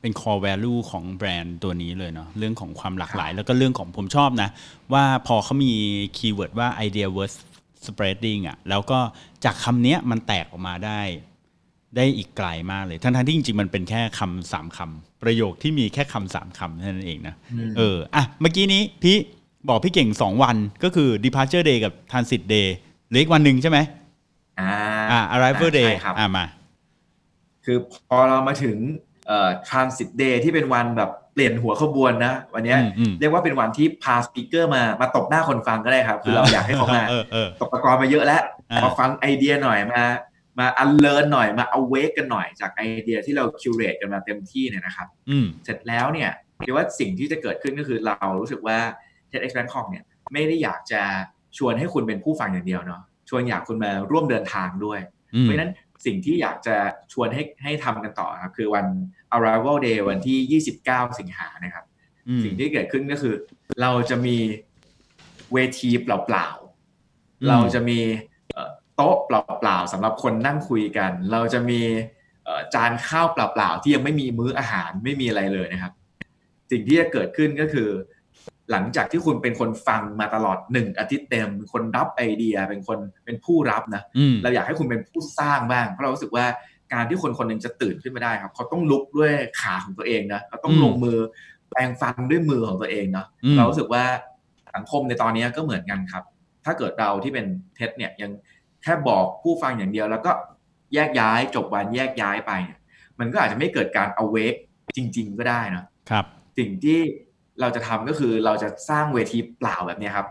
[0.00, 4.48] เป็น core value ของแบรนด์ตัวนี้เลยเนาะเรื่องของความหลากหลาย แล้วก็เรื่องของผมชอบนะ
[4.92, 5.72] ว่าพอเขามี
[6.16, 7.38] keyword ว่า idea worth
[7.86, 8.98] spreading อะแล้วก็
[9.44, 11.00] จากคำเนี้ยมันแตกออกมาได้
[11.96, 19.16] ได้อีกไกลมากเลย ทั้งๆ ที่จริงๆ มันเป็นแค่คำสามคำประโยคที่มีแค่คำสามคำเท่านั้นเองนะอืมเอออะเมื่อกี้นี้พี่
[19.68, 22.68] บอกพี่เก่ง 2 วันก็คือ departure day กับ transit day
[23.08, 24.70] เหลืออีกวันหนึ่งใช่ไหมๆอ่า
[25.10, 26.44] อ่า arrival day ใช่ครับอ่ามา
[27.66, 28.76] คือพอเรามาถึง
[29.26, 40.02] เอ่อ transit day ที่เป็นวันแบบเปลี่ยนหัวขบวนนะ วันเนี้ยอืมอืมเรียกว่าเป็นวันที่พา speaker มามาตบหน้าคนฟังก็ได้ครับ คือเราอยากให้เขามาเออเออตกตะกอนมาเยอะแล้วอ่ามาฟังไอเดียหน่อยมา
[40.58, 46.30] มา unlearn หน่อยมา awake กันหน่อยจากไอเดียที่เรา curate กันมาเต็มที่เนี่ยนะครับอืมเสร็จแล้วเนี่ย
[46.66, 48.78] คิดว่าสิ่งที่จะเกิดขึ้นก็คือเรารู้สึกว่า
[49.30, 51.02] TEDx Bangkok เนี่ยไม่ได้อยากจะ
[51.58, 55.00] ชวนให้คุณเป็นผู้ฟังอย่างเดียวเนาะชวนอยากคุณมาร่วมเดินทางด้วย
[55.34, 55.72] อืมเพราะฉะนั้น
[56.04, 56.76] สิ่งที่อยากจะ
[57.12, 58.86] ชวนให้ให้ทำกันต่อครับ คือวัน
[59.36, 61.84] Arrival Day วันที่ 29 สิงหานะครับ
[62.28, 63.34] อืมสิ่งที่เกิดขึ้นก็คือ
[63.80, 64.36] เราจะมี
[65.52, 66.48] เวทีเปล่า
[67.42, 67.98] อืมๆเราจะมี
[68.52, 71.80] เอ่อโต๊ะเปล่าๆสำหรับคนนั่งคุยกัน เราจะมี
[72.44, 75.92] เอ่อจานข้าวเปล่าๆ ที่ยังไม่มีมื้ออาหารไม่มีอะไรเลยนะครับ
[76.70, 77.88] สิ่งที่จะเกิดขึ้นก็คือ
[78.70, 86.46] หลังจากที่คุณเป็นคนฟังมาตลอดหนึ่งอาทิตย์เต็มเป็นคนรับไอเดียเป็นคนเป็นผู้รับนะอืมเราอยากให้คุณเป็นผู้สร้างบ้าง เพราะเรารู้สึกว่า
[86.92, 91.18] การที่คนคนหนึ่งจะตื่นขึ้นมาได้ครับเขาต้องลุกด้วยขาของตัวเองนะเขาต้องอืมลงมือ
[91.70, 94.04] แปลงฟันด้วยมือของตัวเองเนาะอืมเรารู้สึกว่า
[94.74, 96.24] สังคมในตอนนี้ก็เหมือนกันครับ
[96.64, 98.30] ถ้าเกิดเราที่เป็นเท็ดเนี่ยยัง
[98.82, 100.32] แค่บอกผู้ฟังอย่างเดียว แล้วก็
[100.94, 102.80] แยกย้ายจบวันแยกย้ายไปเนี่ย
[103.18, 104.58] มันก็อาจจะไม่เกิดการ awake
[104.96, 106.24] จริง ๆ ก็ได้เนอะครับ
[106.58, 107.00] สิ่งที่
[107.60, 110.26] เราจะทำก็คือเราจะสร้างเวทีเปล่าแบบเนี้ยครับ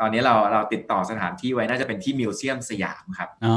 [0.00, 3.56] ตอนนี้เราเราติดต่อสถานที่ไว้น่าจะเป็นที่มิวเซียมสยามครับอ๋อ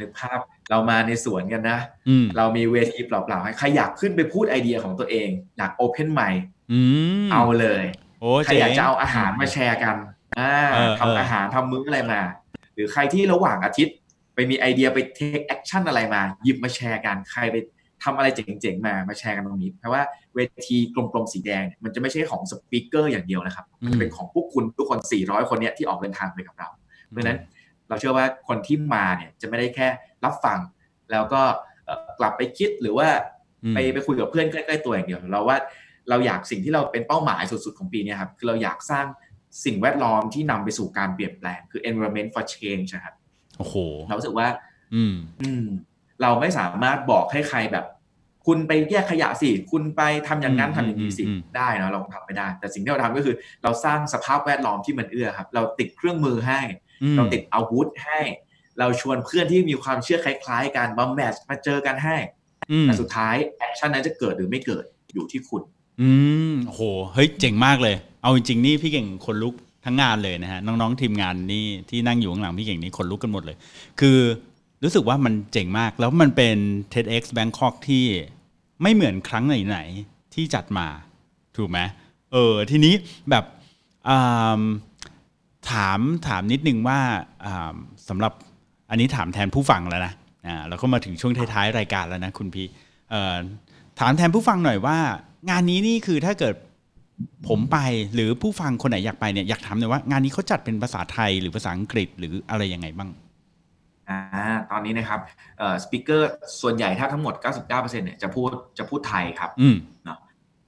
[0.00, 0.38] นึกภาพ
[0.70, 6.80] เรามาในสวนกันนะอืมเรามีเวทีเปล่าๆให้ใครอยากขึ้นไปพูดไอเดียของตัวเอง อยากโอเพนไมค์อื
[7.26, 7.84] มเอาเลย
[8.20, 9.96] โอ้ใครเจ๋งอยากจะเอาอาหารมาแชร์กัน
[10.38, 12.20] อ่าเออเออทำอาหารทำมื้ออะไรมา
[12.74, 13.96] หรือใครที่ระหว่างอาทิตย์
[14.34, 17.56] ไปมีไอเดียไป take action อะไรมา หยิบมาแชร์กัน ใครไป
[18.02, 20.02] ทำอะไรเจ๋งๆมามาแชร์กันตรงนี้ เพราะว่า
[20.34, 26.68] เวทีกลมๆสีแดงเนี่ยมันจะไม่ใช่ของ speaker อย่างเดียวนะครับ มันจะเป็นของพวกคุณทุกคน 400 คนเนี้ยที่ออกเดินทางไปกับเรา
[27.08, 27.38] เพราะฉะนั้น
[27.88, 29.88] เราเชื่อว่าคนที่มาเนี่ยจะไม่ได้แค่
[30.24, 30.58] รับฟัง
[31.10, 31.42] แล้วก็
[31.86, 33.08] เอ่อกลับไปคิดหรือว่า
[33.64, 35.56] อืมไปไปคุยกับเพื่อนใกล้ๆตัวอย่างเดียว เราว่า
[36.08, 39.06] เราอยากสิ่งที่เราเป็นเป้าหมายสุดๆของปีเนี้ครับคือเราอยากสร้าง
[39.64, 43.14] สิ่งแวดล้อมที่นำไปสู่การเปลี่ยนแปลง คือ environment for change นะครับ
[43.58, 43.74] โอ้โห
[44.06, 44.48] เรารู้สึกว่า
[44.94, 45.66] อืม อืม
[46.22, 47.84] เราไม่สามารถบอกให้ใครแบบ
[48.46, 56.60] คุณไปแยกขยะสิ คุณไปทำอย่างนั้นอืมทำอย่างนี้สิอืมได้เนอะเราทำไม่ได้ แต่สิ่งที่เราทำก็คือเราสร้างสภาพแวดล้อมที่มันเอื้อครับ เราติดเครื่องมือให้
[57.02, 58.20] อืมเราติดอาวุธให้
[58.78, 62.16] เราชวนเพื่อนที่มีความเชื่อคล้ายๆกันมา match มาเจอกันให้
[62.70, 65.62] อืมแต่สุดท้าย action นั้นจะเกิดหรือไม่เกิดอยู่ที่คุณ
[66.00, 66.10] อื
[66.52, 66.80] มโห
[67.14, 69.54] เฮ้ย เจ๋งมากเลย เอาจริงๆนี่พี่เก่งขนลุก
[69.84, 73.56] ทั้งงานเลยนะฮะ น้องๆทีมงานนี่ที่นั่งอยู่ข้างหลังพี่เก่งนี่ขนลุกกันหมดเลย
[74.00, 74.18] คือ
[74.84, 76.56] รู้สึกว่ามันเจ๋งมาก แล้วมันเป็น
[76.92, 78.04] TEDx Bangkok ที่
[78.82, 80.86] ไม่เหมือนครั้งไหนๆที่จัดมา
[81.56, 81.78] ถูกไหม
[82.32, 82.94] เออทีนี้
[83.30, 83.44] แบบ
[85.70, 87.00] ถามถามนิดนึงว่า
[88.08, 88.32] สำหรับ
[88.90, 90.12] อันนี้ถามแทนผู้ฟังแล้วนะ
[90.46, 92.66] อ่าเราก็มาถึงช่วงท้ายๆรายการแล้วนะคุณพี่
[94.00, 94.98] ถามแทนผู้ฟังหน่อยว่า
[95.50, 96.54] งานนี้นี่คือถ้าเกิด
[97.48, 97.78] ผมไป
[98.14, 103.10] หรือผู้ฟังคนไหนอยากไปเนี่ยอยากถามหน่อยว่างานนี้เขาจัดเป็นภาษาไทยหรือภาษาอังกฤษหรืออะไรยังไงบ้าง
[104.08, 104.20] อ่า
[104.70, 105.20] ตอนนี้นะครับ
[105.58, 107.34] เอ่อสปิเกอร์ส่วนใหญ่ถ้าทั้งหมด
[107.68, 109.76] 99%เนี่ยจะพูดจะพูดไทยครับอืม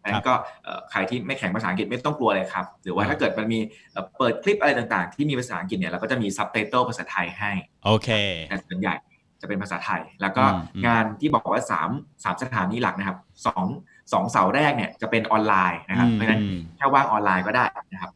[0.03, 3.59] ดังนั้นก็เอ่อใครที่ไม่แข็งภาษาอังกฤษไม่ต้องกลัวเลยครับ หรือว่าอ่าถ้าเกิดมันมี
[3.93, 7.51] เอ่อเปิดคลิปอะไรต่างๆ ที่มีภาษาอังกฤษเนี่ยเราก็จะมีซับไตเติลภาษาไทยให้
[7.85, 8.09] โอเค
[8.49, 8.95] แต่ส่วนใหญ่
[9.41, 13.65] จะเป็นภาษาไทย แล้วก็อืมอืมงานที่บอกว่า3 3สถานีหลักนะครับสอง
[14.13, 18.16] สองเสาร์แรกเนี่ยจะเป็นออนไลน์นะครับเพราะฉะนั้นอืมแค่ว่างออนไลน์ก็ได้นะครับอ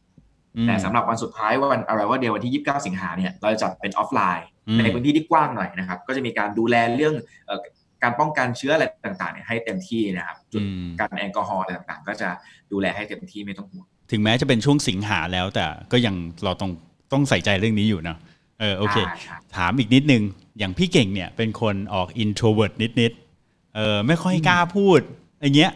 [0.67, 7.13] แต่สำหรับวันสุดท้ายวัน arrival day วันที่ 29 สิงหาเนี่ยเราจะจัดเป็นออฟไลน์อืมในพื้นที่ที่กว้างหน่อยนะครับ ก็จะมีการดูแลเรื่อง
[7.47, 7.59] เอ่อ
[8.03, 12.29] การป้องกันเชื้ออะไรต่างๆเนี่ยให้เต็มที่นะครับจุดอืมการแอลกอฮอล์อะไรต่างๆ ก็จะ
[12.71, 16.71] ดูแลให้เต็มที่ไม่ต้องห่วงถึงแม้จะเป็นช่วงสิงหาแล้วแต่ก็ยังเราต้อง
[17.13, 18.17] ต้องใส่ใจเรื่องนี้อยู่เนอะ
[18.59, 20.23] เออโอเคใช่ครับถามอีกนิดนึง
[20.59, 24.99] อย่างพี่เก่งเนี่ยเป็นคนออก introvert นิดๆเออไม่ค่อยกล้าพูด
[25.41, 25.71] อย่างเงี้ย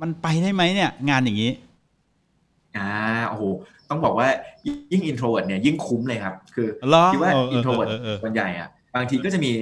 [0.00, 1.50] มันไปได้ไหมเนี่ย งานอย่างนี้
[2.76, 2.90] อ่า
[3.28, 3.42] โอ้โห
[3.90, 4.28] ต้องบอกว่า
[4.92, 9.52] ยิ่ง introvert เนี่ยยิ่งคุ้มเลยครับ คือเหรอคิดว่าเออเออ introvert เออเออส่วนใหญ่อะบางทีก็จะมี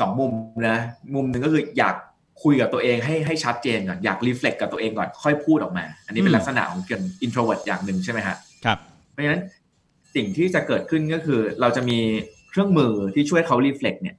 [0.00, 0.32] สองมุม
[0.68, 0.78] นะ
[1.14, 1.94] มุมหนึ่งก็คืออยาก
[2.42, 8.78] คุยกับตัวเองให้ให้ชัดเจนก่อนอยาก reflect กับตัวเองก่อนค่อยพูดออกมา อันนี้เป็นลักษณะของการ introvert อย่างหนึ่งใช่ไหมฮะครับ
[9.10, 9.42] เพราะฉะนั้น
[10.14, 11.98] สิ่งที่จะเกิดขึ้นก็คือ เราจะมี
[12.50, 14.16] เครื่องมือที่ช่วยเขา reflect เนี่ย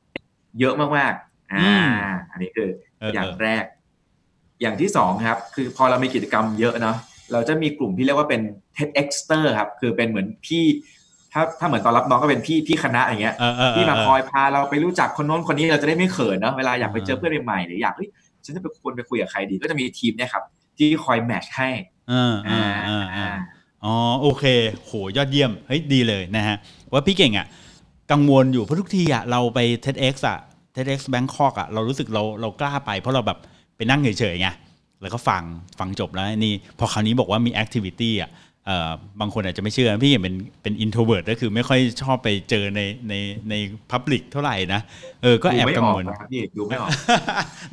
[0.60, 1.88] เยอะมากๆอ่าอืม
[2.32, 3.64] อันนี้คือเอออย่างเออแรก
[4.62, 6.98] อย่างที่สองครับ คือพอเรามีกิจกรรมเยอะเนาะ
[7.34, 8.42] เราจะมีกลุ่มที่เรียกว่าเป็น
[8.78, 10.64] TEDxter ครับ คือเป็นเหมือนพี่
[11.34, 18.10] ถ้าถ้าเหมือนตอนรับน้องก็เป็นพี่พี่คณะอย่างเงี้ยเออเออเออที่มาคอยพาเราไปรู้จักคนโน้นคนนี้เราจะได้ไม่เขินเนาะเวลาอยากไปเจออ่าเพื่อนใหม่ๆหรืออยากเฮ้ย
[18.46, 20.44] ฉันจะไปควรไปคุยกับใครดีก็จะมีทีมเนี่ยครับ
[20.78, 21.70] ที่คอยแมทช์ให้
[22.12, 23.28] อ่าอ่าอ่าอ่า
[23.84, 24.44] อ๋อโอเค
[24.86, 26.56] โหยอดเยี่ยมเฮ้ยดีเลยนะฮะ
[26.92, 27.48] ว่าพี่เก่งอะ
[28.12, 30.40] กังวลอยู่เพราะทุกทีอะเราไป TEDx อะ
[30.76, 33.40] TEDx Bangkok อะเรารู้สึกเราเรากล้าไปเพราะเราแบบ
[33.76, 34.48] ไปนั่งเฉยๆไง
[35.04, 35.44] แล้วก็ฟัง
[35.80, 38.32] ฟังจบแล้วนี่พอคราวนี้บอกว่ามี activity อะ
[38.66, 43.14] เอ่อบางคนอาจจะไม่เชื่อพี่เก่งเป็นเป็น introvert ก็คือไม่ค่อยชอบไปเจอในใน
[43.50, 43.54] ใน
[43.92, 44.82] public เท่าไหร่นะ
[45.24, 46.90] เออก็แอบดูไม่กังออกวลนะครับพี่ดูไม่ออก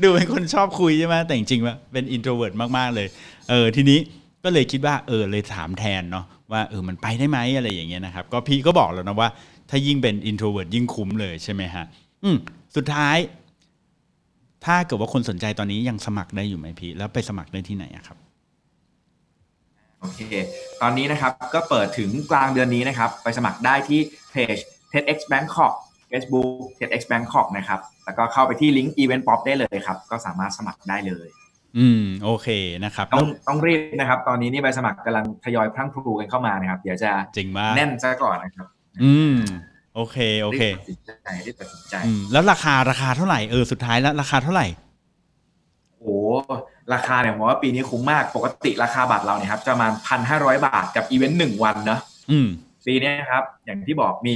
[0.02, 3.06] ดูเป็นคนชอบคุยใช่ไหมแต่จริงๆว่าเป็น introvert มากๆเลย
[3.50, 3.98] เออทีนี้
[4.44, 9.28] ก็เลยคิดว่าเออเลยถามแทนเนาะว่าเออมันไปได้ไหมอะไรอย่างเงี้ยนะครับ ก็พี่ก็บอกแล้วนะว่า
[9.70, 11.84] ถ้ายิ่งเป็น introvert ยิ่งคุ้มเลยใช่ไหมฮะ
[12.24, 12.36] อืม
[12.76, 13.16] สุดท้าย
[14.64, 18.18] ถ้าเกิดว่าคนสนใจตอนนี้ยังสมัครได้อยู่ไหมพี่ แล้วไปสมัครได้ที่ไหนอะครับ
[20.00, 20.20] โอเค
[20.82, 24.56] ตอนนี้นะครับก็เปิดถึงกลางเดือนนี้นะครับ ไปสมัครได้ที่เพจ
[24.92, 25.72] TEDx Bangkok
[26.10, 31.28] Facebook TEDx Bangkok นะครับ แล้วก็เข้าไปที่ลิงก์ Event Pop ได้เลยครับ ก็สามารถสมัครได้เลย
[31.78, 32.48] อืม โอเค
[32.84, 38.66] นะครับ ต้องต้องรีบนะครับ ตอนนี้นี่ใบสมัครกำลังทยอยพรั่งพรูกันเข้ามานะครับ เดี๋ยวจะจริงมากแน่นซะก่อนนะครับ
[39.02, 39.34] อืม
[39.96, 44.66] โอเคโอเครีบตัดสินใจรีบตัดสินใจ อืมแล้วราคาราคาเท่าไหร่เออสุดท้ายแล้วราคาเท่าไหร่
[46.00, 46.16] โอ้
[46.94, 52.00] ราคาเนี่ยผมว่าปีนี้คุ้มมากปกติราคาบัตรเราเนี่ยครับจะประมาณพันห้าร้อยบาทกับอีเวนต์หนึ่งวันเนอะ
[52.30, 52.48] อืม
[52.86, 54.34] ปีนี้ครับ อย่างที่บอกมี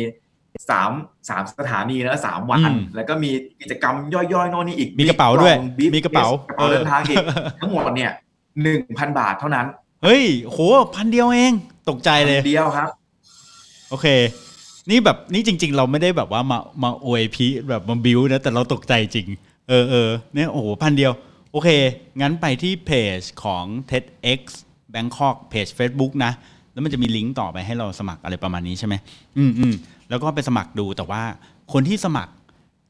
[0.71, 0.91] สาม
[1.29, 7.25] สามสถานีนะสามวัน อืมแล้วก็มีกิจกรรมย่อยๆโน่นนี่อีกมีกระเป๋าด้วยบิ๊มีกระเป๋ากระเป๋าเออ เดินทางอีก
[7.61, 8.13] ทั้งหมดเนี่ย
[8.63, 9.67] หนึ่งพันบาทเท่านั้น
[10.05, 10.59] เฮ้ยโห
[10.95, 11.53] พันเดียวเอง
[11.89, 12.89] ตกใจเลย เดียวครับ
[13.91, 14.07] โอเค
[14.91, 19.29] นี่แบบนี่จริง ๆ เราไม่ได้แบบว่ามามาอวยพีแบบมาบิวนะแต่เราตกใจจริง
[19.69, 21.13] เออเออเนี่ยโอ้โหพันเดียว
[21.53, 21.69] โอเค
[22.21, 24.41] งั้นไปที่เพจของ TEDx
[24.95, 26.33] Bangkok เพจ Facebook นะ
[26.73, 28.95] แล้วมันจะมีลิงก์ต่อไปให้เราสมัครอะไรประมาณนี้ใช่ไหม
[29.39, 29.75] อืมอืม
[30.09, 31.23] แล้วก็ไปสมัครดูแต่ว่า
[31.73, 32.33] คนที่สมัคร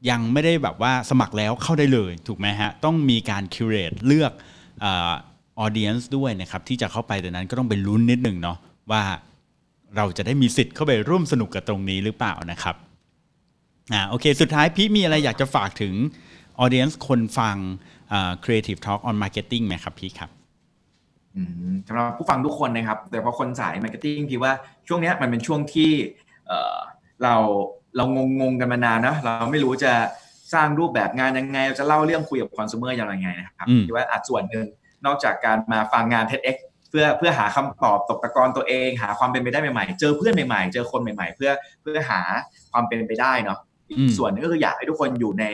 [0.09, 4.31] ยังไม่ได้แบบว่าสมัครแล้วเข้าได้เลยถูกไหมฮะ ต้องมีการคิวเรตเลือก
[4.83, 8.57] audience ด้วยนะครับ ที่จะเข้าไปแต่นั้นก็ต้องไปลุ้นนิดหนึ่งเนาะ
[8.91, 9.01] ว่า
[9.97, 12.75] เราจะได้มีสิทธิ์เข้าไปร่วมสนุกกับตรงนี้หรือเปล่านะครับ
[13.93, 15.93] อ่าโอเค สุดท้ายพี่มีอะไรอยากจะฝากถึง
[16.59, 17.55] audience คนฟัง
[18.11, 20.29] อ่า Creative Talk on Marketing ไหมครับพี่ครับ
[21.35, 24.53] อืมสำหรับผู้ฟังทุกคนนะครับโดยเฉพาะคนสาย marketing พี่ว่า
[24.87, 25.91] ช่วงเนี้ยมันเป็นช่วงที่
[26.47, 26.77] เอ่อ
[27.23, 27.35] เรา
[27.95, 29.93] เรางงงๆกันมานานนะเราไม่รู้จะ
[30.53, 34.65] สร้างรูปแบบงานยังไงเราจะเล่าเรื่องคุยกับคอน sumer ยังไงนะครับอืมพี่ว่าอาจส่วนหนึ่ง
[35.05, 42.21] นอกจากการมาฟังงาน TEDx เพื่อเพื่อหาคำตอบตกตะกอนตัวเอง หาความเป็นไปได้ใหม่ๆ เจอเพื่อนใหม่ๆ เจอคนใหม่ๆ เพื่อเพื่อหา
[42.71, 45.45] ความเป็นไปได้เนาะอีกอืมส่วนหนึงก็คืออยากให้ทุกคนอยู่ใน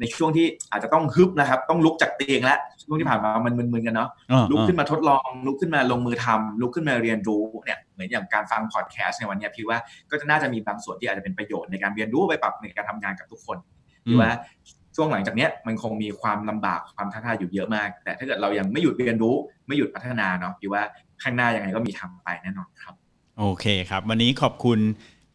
[0.00, 9.78] ในช่วงที่อาจจะต้องฮึบนะครับ ต้องลุกจากเตียงแล้วช่วงที่ผ่านมามันมึนๆกันเนาะอ่าลุกอ่าขึ้นมาทดลองลุกขึ้นมาลงมือทำลุกขึ้นมาเรียนรู้เนี่ยเหมือนอย่างการฟังพอดแคสต์ในวันเนี้ยพี่ว่า
[10.10, 13.58] ก็จะน่าจะมีบางส่วนที่อาจจะเป็นประโยชน์ในการเรียนรู้ไปปรับในการทำงานกับทุกคน
[14.04, 14.30] พี่ว่า
[14.96, 19.34] ช่วงหลังจากเนี้ยมันคงมีความลำบากความท้าทายอยู่เยอะมาก แต่ถ้าเกิดเรายังไม่หยุดเรียนรู้
[19.66, 20.82] ไม่หยุดพัฒนาเนาะพี่ว่า
[21.22, 22.94] ข้างหน้ายังไงก็มีทาไปแน่นอนครับ
[23.38, 24.78] โอเคครับ วันนี้ขอบคุณ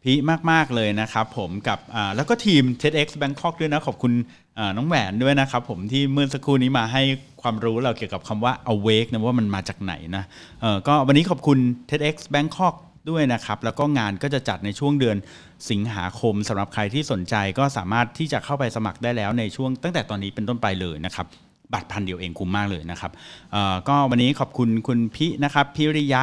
[0.02, 0.16] พี่
[0.50, 1.78] มาก ๆ เลยนะครับผมกับ
[2.16, 4.12] แล้วก็ทีม TEDx Bangkok ด้วยนะ ขอบคุณ
[4.76, 7.02] น้องแหวนด้วยนะครับผมที่เมื่อสักครู่นี้มาให้
[7.42, 10.24] ความรู้เราเกี่ยวกับคำว่า awake นะว่ามันมาจากไหนนะ
[10.88, 12.74] ก็วันนี้ขอบคุณ TEDx Bangkok
[13.10, 15.16] ด้วยนะครับ แล้วก็งานก็จะจัดในช่วงเดือน
[15.70, 21.26] สิงหาคมสำหรับใครที่สนใจก็สามารถที่จะเข้าไปสมัครได้แล้วในช่วงตั้งแต่ตอนนี้เป็นต้นไปเลยนะครับ
[21.72, 23.10] บัตรพันเดียวเองคุ้มมากเลยนะครับ
[23.52, 26.22] เอ่อก็วันนี้ขอบคุณคุณพินะครับพิริยะ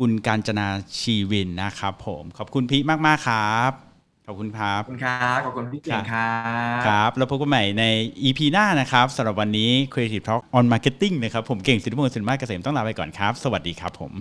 [0.00, 0.66] กุลการจนา
[1.00, 3.72] ชีวินนะครับผมขอบคุณพิมากๆครับ
[4.26, 6.34] ขอบคุณครับขอบคุณครับขอบคุณพี่เก่งครั
[6.76, 7.84] บครับแล้วพบกันใหม่ใน
[8.22, 14.12] EP หน้านะครับสำหรับวันนี้ Creative Talk on Marketing นะครับผมเก่งสิทธิพงศ์สินมาเกษมต้องลาไปก่อนครับ สวัสดีครับผม